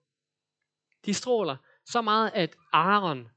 De 1.06 1.14
stråler 1.14 1.58
så 1.86 2.02
meget, 2.02 2.32
at 2.34 2.56
Aaron 2.74 3.28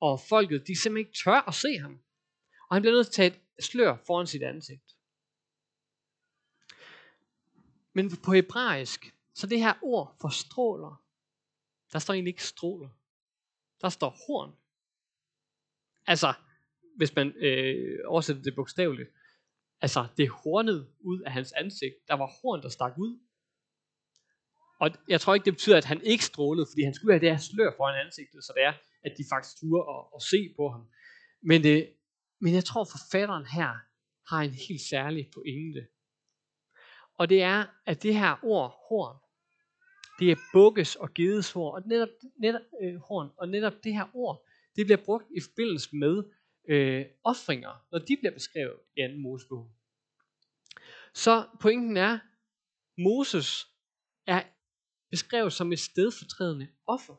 og 0.00 0.20
folket, 0.20 0.66
de 0.66 0.80
simpelthen 0.80 1.06
ikke 1.06 1.18
tør 1.24 1.48
at 1.48 1.54
se 1.54 1.78
ham. 1.78 1.98
Og 2.68 2.76
han 2.76 2.82
bliver 2.82 2.94
nødt 2.94 3.06
til 3.06 3.10
at 3.10 3.14
tage 3.14 3.26
et 3.26 3.43
slør 3.60 3.96
foran 4.06 4.26
sit 4.26 4.42
ansigt. 4.42 4.96
Men 7.92 8.16
på 8.24 8.32
hebraisk, 8.32 9.14
så 9.34 9.46
det 9.46 9.58
her 9.58 9.74
ord 9.82 10.16
for 10.20 10.28
stråler, 10.28 11.04
der 11.92 11.98
står 11.98 12.14
egentlig 12.14 12.30
ikke 12.30 12.44
stråler. 12.44 12.88
Der 13.80 13.88
står 13.88 14.10
horn. 14.10 14.56
Altså, 16.06 16.34
hvis 16.96 17.14
man 17.14 17.28
øh, 17.36 17.98
oversætter 18.06 18.42
det 18.42 18.54
bogstaveligt, 18.54 19.10
altså 19.80 20.06
det 20.16 20.28
hornet 20.28 20.88
ud 21.00 21.20
af 21.20 21.32
hans 21.32 21.52
ansigt. 21.52 21.94
Der 22.08 22.14
var 22.14 22.26
horn, 22.26 22.62
der 22.62 22.68
stak 22.68 22.98
ud. 22.98 23.18
Og 24.80 24.90
jeg 25.08 25.20
tror 25.20 25.34
ikke, 25.34 25.44
det 25.44 25.52
betyder, 25.52 25.76
at 25.76 25.84
han 25.84 26.02
ikke 26.02 26.24
strålede, 26.24 26.66
fordi 26.70 26.82
han 26.82 26.94
skulle 26.94 27.12
have 27.12 27.20
det 27.20 27.30
her 27.30 27.38
slør 27.38 27.72
foran 27.76 28.06
ansigtet, 28.06 28.44
så 28.44 28.52
det 28.56 28.62
er, 28.62 28.72
at 29.04 29.14
de 29.18 29.24
faktisk 29.32 29.60
turde 29.60 29.84
at, 29.94 30.04
at 30.16 30.22
se 30.22 30.54
på 30.56 30.68
ham. 30.68 30.88
Men, 31.42 31.62
det, 31.62 31.93
men 32.44 32.54
jeg 32.54 32.64
tror, 32.64 32.84
forfatteren 32.84 33.46
her 33.46 33.78
har 34.28 34.42
en 34.42 34.54
helt 34.68 34.80
særlig 34.80 35.30
pointe. 35.34 35.86
Og 37.18 37.28
det 37.28 37.42
er, 37.42 37.66
at 37.86 38.02
det 38.02 38.14
her 38.14 38.36
ord, 38.42 38.70
horn, 38.88 39.16
det 40.18 40.30
er 40.30 40.36
bukkes 40.52 40.96
og 40.96 41.14
gedes 41.14 41.52
horn, 41.52 41.82
og 41.82 41.88
netop, 41.88 42.08
netop, 42.36 42.60
øh, 42.82 42.96
horn, 42.96 43.30
og 43.36 43.48
netop 43.48 43.72
det 43.84 43.94
her 43.94 44.06
ord, 44.14 44.46
det 44.76 44.86
bliver 44.86 45.04
brugt 45.04 45.26
i 45.36 45.40
forbindelse 45.40 45.96
med 45.96 46.24
øh, 46.68 47.06
offringer, 47.24 47.86
når 47.92 47.98
de 47.98 48.16
bliver 48.16 48.32
beskrevet 48.32 48.80
i 48.96 49.00
2. 49.00 49.18
Mosebog. 49.18 49.70
Så 51.14 51.48
pointen 51.60 51.96
er, 51.96 52.18
Moses 52.98 53.66
er 54.26 54.42
beskrevet 55.10 55.52
som 55.52 55.72
et 55.72 55.80
stedfortrædende 55.80 56.68
offer. 56.86 57.16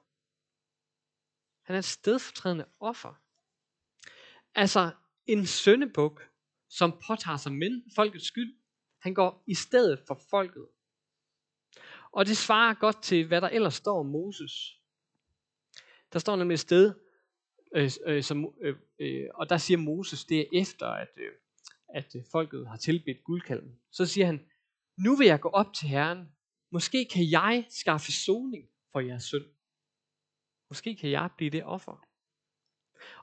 Han 1.61 1.75
er 1.75 1.79
et 1.79 1.85
stedfortrædende 1.85 2.65
offer. 2.79 3.13
Altså 4.55 4.91
en 5.25 5.45
søndebuk, 5.45 6.29
som 6.69 6.91
påtager 7.07 7.37
sig 7.37 7.51
men 7.51 7.83
folkets 7.95 8.25
skyld. 8.25 8.55
Han 9.01 9.13
går 9.13 9.43
i 9.47 9.53
stedet 9.53 9.99
for 10.07 10.21
folket. 10.29 10.67
Og 12.11 12.25
det 12.25 12.37
svarer 12.37 12.73
godt 12.73 13.03
til, 13.03 13.27
hvad 13.27 13.41
der 13.41 13.49
ellers 13.49 13.73
står 13.73 13.99
om 13.99 14.05
Moses. 14.05 14.51
Der 16.13 16.19
står 16.19 16.35
nemlig 16.35 16.53
et 16.53 16.59
sted, 16.59 16.93
øh, 17.75 17.91
øh, 18.05 18.23
som, 18.23 18.53
øh, 18.61 18.75
øh, 18.99 19.29
og 19.33 19.49
der 19.49 19.57
siger 19.57 19.77
Moses, 19.77 20.25
det 20.25 20.39
er 20.39 20.45
efter, 20.61 20.87
at, 20.87 21.09
øh, 21.17 21.31
at 21.89 22.15
øh, 22.15 22.23
folket 22.31 22.67
har 22.67 22.77
tilbedt 22.77 23.23
guldkalven. 23.23 23.79
Så 23.91 24.05
siger 24.05 24.25
han, 24.25 24.45
nu 24.97 25.15
vil 25.15 25.27
jeg 25.27 25.39
gå 25.39 25.49
op 25.49 25.73
til 25.73 25.87
Herren, 25.87 26.27
Måske 26.75 27.05
kan 27.05 27.31
jeg 27.31 27.65
skaffe 27.69 28.11
soning 28.11 28.69
for 28.91 28.99
jeres 28.99 29.23
synd. 29.23 29.45
Måske 30.69 30.95
kan 30.95 31.09
jeg 31.11 31.29
blive 31.37 31.49
det 31.49 31.63
offer. 31.63 32.05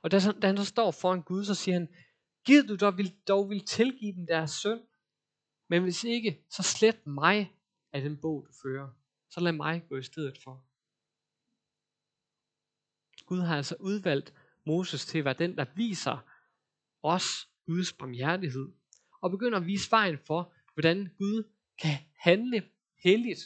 Og 0.02 0.10
da, 0.10 0.18
da 0.42 0.46
han 0.46 0.56
så 0.56 0.64
står 0.64 0.90
foran 0.90 1.22
Gud, 1.22 1.44
så 1.44 1.54
siger 1.54 1.74
han, 1.74 1.88
Gid 2.44 2.62
du 2.62 2.76
dog 2.76 2.98
vil, 2.98 3.14
dog 3.28 3.50
vil 3.50 3.64
tilgive 3.64 4.12
dem 4.12 4.26
deres 4.26 4.50
synd, 4.50 4.80
men 5.68 5.82
hvis 5.82 6.04
ikke, 6.04 6.44
så 6.50 6.62
slet 6.62 7.06
mig 7.06 7.52
af 7.92 8.02
den 8.02 8.16
bog, 8.16 8.46
du 8.48 8.52
fører. 8.62 8.88
Så 9.30 9.40
lad 9.40 9.52
mig 9.52 9.82
gå 9.88 9.96
i 9.96 10.02
stedet 10.02 10.38
for. 10.44 10.64
Gud 13.26 13.40
har 13.40 13.56
altså 13.56 13.76
udvalgt 13.80 14.34
Moses 14.66 15.06
til 15.06 15.18
at 15.18 15.24
være 15.24 15.34
den, 15.34 15.56
der 15.56 15.66
viser 15.76 16.28
os 17.02 17.48
Guds 17.66 17.92
barmhjertighed, 17.92 18.72
og 19.20 19.30
begynder 19.30 19.58
at 19.58 19.66
vise 19.66 19.90
vejen 19.90 20.18
for, 20.18 20.52
hvordan 20.74 21.14
Gud 21.18 21.44
kan 21.78 21.98
handle 22.16 22.70
helligt, 23.04 23.40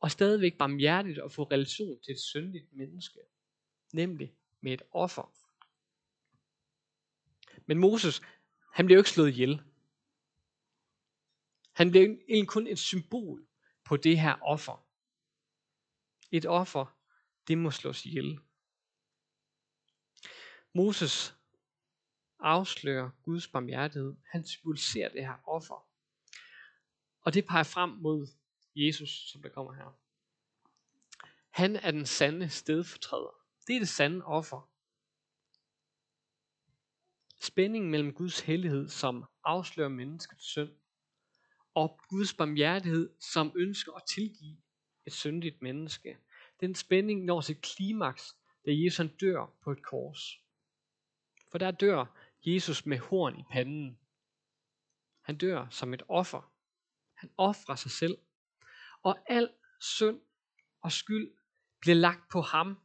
og 0.00 0.10
stadigvæk 0.10 0.58
barmhjertigt 0.58 1.18
og 1.18 1.32
få 1.32 1.42
relation 1.42 2.00
til 2.00 2.12
et 2.12 2.20
syndigt 2.20 2.72
menneske, 2.72 3.18
nemlig 3.92 4.34
med 4.60 4.72
et 4.72 4.82
offer. 4.92 5.34
Men 7.66 7.78
Moses, 7.78 8.22
han 8.72 8.86
blev 8.86 8.96
jo 8.96 9.00
ikke 9.00 9.10
slået 9.10 9.28
ihjel. 9.28 9.62
Han 11.72 11.90
blev 11.90 12.02
egentlig 12.02 12.48
kun 12.48 12.66
et 12.66 12.78
symbol 12.78 13.46
på 13.84 13.96
det 13.96 14.20
her 14.20 14.42
offer. 14.42 14.86
Et 16.30 16.46
offer, 16.46 16.98
det 17.48 17.58
må 17.58 17.70
slås 17.70 18.06
ihjel. 18.06 18.40
Moses 20.74 21.34
afslører 22.38 23.10
Guds 23.22 23.48
barmhjertighed. 23.48 24.16
Han 24.26 24.46
symboliserer 24.46 25.08
det 25.08 25.26
her 25.26 25.48
offer. 25.48 25.88
Og 27.20 27.34
det 27.34 27.46
peger 27.46 27.62
frem 27.62 27.90
mod 27.90 28.26
Jesus, 28.74 29.30
som 29.30 29.42
der 29.42 29.48
kommer 29.48 29.72
her. 29.72 29.98
Han 31.50 31.76
er 31.76 31.90
den 31.90 32.06
sande 32.06 32.48
stedfortræder. 32.48 33.47
Det 33.68 33.76
er 33.76 33.80
det 33.80 33.88
sande 33.88 34.24
offer. 34.24 34.70
Spændingen 37.40 37.90
mellem 37.90 38.12
Guds 38.14 38.40
hellighed, 38.40 38.88
som 38.88 39.24
afslører 39.44 39.88
menneskets 39.88 40.44
synd, 40.44 40.70
og 41.74 42.00
Guds 42.08 42.34
barmhjertighed, 42.34 43.10
som 43.20 43.52
ønsker 43.56 43.92
at 43.92 44.02
tilgive 44.08 44.56
et 45.06 45.12
syndigt 45.12 45.62
menneske. 45.62 46.18
Den 46.60 46.74
spænding 46.74 47.24
når 47.24 47.40
sit 47.40 47.60
klimaks, 47.60 48.36
da 48.66 48.70
Jesus 48.70 48.96
han 48.96 49.16
dør 49.16 49.46
på 49.62 49.72
et 49.72 49.82
kors. 49.82 50.40
For 51.50 51.58
der 51.58 51.70
dør 51.70 52.04
Jesus 52.46 52.86
med 52.86 52.98
horn 52.98 53.40
i 53.40 53.42
panden. 53.50 53.98
Han 55.20 55.36
dør 55.38 55.68
som 55.70 55.94
et 55.94 56.02
offer. 56.08 56.52
Han 57.14 57.30
offrer 57.36 57.74
sig 57.74 57.90
selv. 57.90 58.18
Og 59.02 59.18
al 59.26 59.50
synd 59.80 60.20
og 60.80 60.92
skyld 60.92 61.34
bliver 61.80 61.96
lagt 61.96 62.30
på 62.30 62.40
ham. 62.40 62.78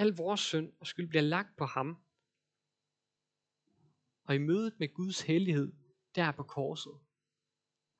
Al 0.00 0.16
vores 0.16 0.40
synd 0.40 0.72
og 0.80 0.86
skyld 0.86 1.08
bliver 1.08 1.22
lagt 1.22 1.56
på 1.56 1.64
ham. 1.64 2.02
Og 4.24 4.34
i 4.34 4.38
mødet 4.38 4.74
med 4.78 4.94
Guds 4.94 5.20
hellighed, 5.20 5.72
der 6.14 6.32
på 6.32 6.42
korset, 6.42 7.00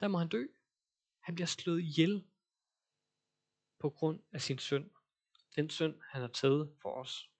der 0.00 0.08
må 0.08 0.18
han 0.18 0.28
dø. 0.28 0.46
Han 1.20 1.34
bliver 1.34 1.46
slået 1.46 1.80
ihjel 1.80 2.26
på 3.78 3.90
grund 3.90 4.20
af 4.32 4.40
sin 4.40 4.58
synd. 4.58 4.90
Den 5.56 5.70
synd, 5.70 6.00
han 6.10 6.20
har 6.20 6.28
taget 6.28 6.76
for 6.82 6.94
os. 6.94 7.30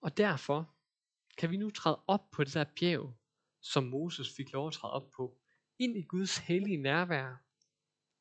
Og 0.00 0.16
derfor 0.16 0.74
kan 1.38 1.50
vi 1.50 1.56
nu 1.56 1.70
træde 1.70 2.02
op 2.06 2.30
på 2.30 2.44
det 2.44 2.54
der 2.54 2.64
bjerg, 2.80 3.18
som 3.60 3.84
Moses 3.84 4.36
fik 4.36 4.52
lov 4.52 4.66
at 4.66 4.72
træde 4.72 4.92
op 4.92 5.10
på, 5.10 5.38
ind 5.78 5.96
i 5.96 6.02
Guds 6.02 6.38
hellige 6.38 6.76
nærvær, 6.76 7.49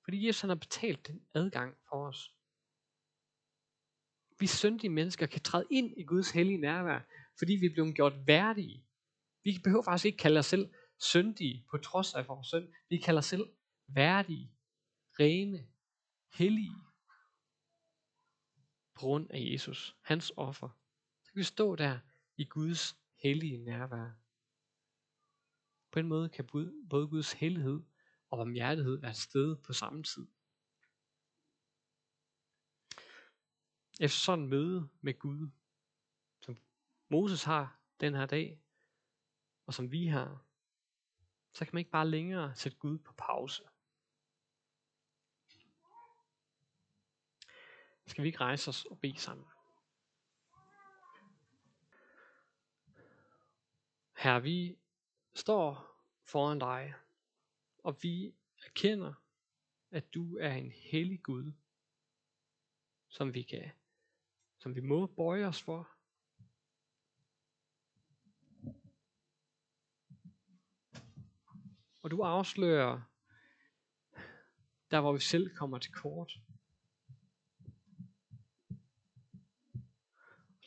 fordi 0.09 0.27
Jesus 0.27 0.41
han 0.41 0.49
har 0.49 0.55
betalt 0.55 1.07
den 1.07 1.21
adgang 1.33 1.77
for 1.89 2.07
os. 2.07 2.35
Vi 4.39 4.47
syndige 4.47 4.89
mennesker 4.89 5.25
kan 5.25 5.41
træde 5.41 5.65
ind 5.71 5.93
i 5.97 6.03
Guds 6.03 6.31
hellige 6.31 6.57
nærvær, 6.57 6.99
fordi 7.37 7.53
vi 7.53 7.65
er 7.65 7.73
blevet 7.73 7.95
gjort 7.95 8.27
værdige. 8.27 8.85
Vi 9.43 9.59
behøver 9.63 9.83
faktisk 9.83 10.05
ikke 10.05 10.17
kalde 10.17 10.39
os 10.39 10.45
selv 10.45 10.73
syndige 10.99 11.65
på 11.71 11.77
trods 11.77 12.13
af 12.13 12.27
vores 12.27 12.47
synd. 12.47 12.73
Vi 12.89 12.97
kalder 12.97 13.19
os 13.19 13.25
selv 13.25 13.49
værdige, 13.87 14.51
rene, 15.19 15.67
hellige 16.33 16.75
på 18.93 18.99
grund 18.99 19.31
af 19.31 19.39
Jesus, 19.51 19.95
hans 20.01 20.31
offer. 20.37 20.69
Så 21.23 21.31
kan 21.31 21.39
vi 21.39 21.43
stå 21.43 21.75
der 21.75 21.99
i 22.37 22.45
Guds 22.45 22.97
hellige 23.23 23.57
nærvær. 23.57 24.11
På 25.91 25.99
en 25.99 26.07
måde 26.07 26.29
kan 26.29 26.45
både 26.89 27.07
Guds 27.07 27.33
hellighed 27.33 27.81
og 28.29 28.37
barmhjertighed 28.37 29.03
er 29.03 29.09
et 29.09 29.15
sted 29.15 29.55
på 29.55 29.73
samme 29.73 30.03
tid. 30.03 30.27
Efter 33.99 34.19
sådan 34.19 34.47
møde 34.47 34.89
med 35.01 35.19
Gud, 35.19 35.49
som 36.41 36.57
Moses 37.09 37.43
har 37.43 37.79
den 37.99 38.15
her 38.15 38.25
dag, 38.25 38.61
og 39.65 39.73
som 39.73 39.91
vi 39.91 40.07
har, 40.07 40.45
så 41.53 41.65
kan 41.65 41.69
man 41.73 41.79
ikke 41.79 41.91
bare 41.91 42.07
længere 42.07 42.55
sætte 42.55 42.77
Gud 42.77 42.97
på 42.97 43.13
pause. 43.13 43.63
Skal 48.05 48.23
vi 48.23 48.27
ikke 48.27 48.39
rejse 48.39 48.69
os 48.69 48.85
og 48.85 48.99
bede 48.99 49.19
sammen? 49.19 49.47
Her 54.17 54.39
vi 54.39 54.77
står 55.33 55.95
foran 56.23 56.59
dig, 56.59 56.93
og 57.83 58.03
vi 58.03 58.35
erkender, 58.65 59.13
at 59.91 60.13
du 60.13 60.37
er 60.37 60.53
en 60.53 60.71
hellig 60.71 61.23
Gud, 61.23 61.51
som 63.07 63.33
vi 63.33 63.41
kan, 63.41 63.71
som 64.57 64.75
vi 64.75 64.81
må 64.81 65.07
bøje 65.07 65.45
os 65.45 65.61
for. 65.61 65.89
Og 72.01 72.11
du 72.11 72.21
afslører 72.21 73.01
der, 74.91 75.01
hvor 75.01 75.13
vi 75.13 75.19
selv 75.19 75.55
kommer 75.55 75.77
til 75.77 75.93
kort. 75.93 76.39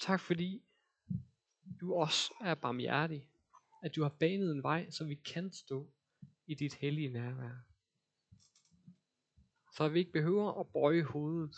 Tak 0.01 0.20
fordi 0.20 0.64
du 1.81 1.94
også 1.94 2.35
er 2.40 2.55
barmhjertig, 2.55 3.29
at 3.83 3.94
du 3.96 4.03
har 4.03 4.09
banet 4.09 4.53
en 4.53 4.62
vej, 4.62 4.90
så 4.90 5.05
vi 5.05 5.14
kan 5.14 5.53
stå 5.53 5.92
i 6.46 6.55
dit 6.55 6.74
hellige 6.74 7.09
nærvær. 7.09 7.72
Så 9.76 9.88
vi 9.88 9.98
ikke 9.98 10.12
behøver 10.12 10.61
at 10.61 10.72
bøje 10.72 11.02
hovedet, 11.02 11.57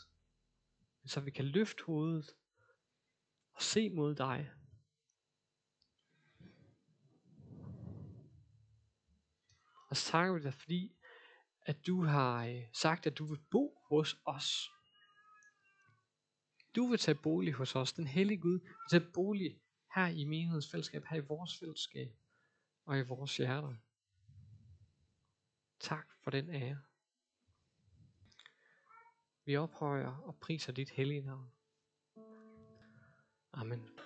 men 1.02 1.08
så 1.08 1.20
vi 1.20 1.30
kan 1.30 1.44
løfte 1.44 1.84
hovedet 1.84 2.30
og 3.52 3.62
se 3.62 3.90
mod 3.90 4.14
dig. 4.14 4.50
Og 9.88 9.96
så 9.96 10.10
takker 10.10 10.34
vi 10.34 10.42
dig, 10.42 10.54
fordi 10.54 10.96
at 11.62 11.86
du 11.86 12.04
har 12.04 12.46
øh, 12.46 12.62
sagt, 12.72 13.06
at 13.06 13.18
du 13.18 13.24
vil 13.24 13.40
bo 13.50 13.78
hos 13.88 14.16
os. 14.24 14.70
Du 16.76 16.86
vil 16.86 16.98
tage 16.98 17.18
bolig 17.22 17.52
hos 17.52 17.76
os. 17.76 17.92
Den 17.92 18.06
hellige 18.06 18.40
Gud 18.40 18.60
vil 18.60 19.00
tage 19.00 19.12
bolig 19.14 19.60
her 19.94 20.06
i 20.06 20.24
menighedsfællesskab, 20.24 21.04
her 21.04 21.16
i 21.16 21.26
vores 21.28 21.58
fællesskab 21.58 22.08
og 22.84 22.98
i 22.98 23.02
vores 23.02 23.36
hjerter. 23.36 23.76
Tak 25.84 26.06
for 26.22 26.30
den 26.30 26.50
ære. 26.50 26.78
Vi 29.44 29.56
ophøjer 29.56 30.16
og 30.16 30.36
priser 30.40 30.72
dit 30.72 30.90
hellige 30.90 31.22
navn. 31.22 31.52
Amen. 33.52 33.98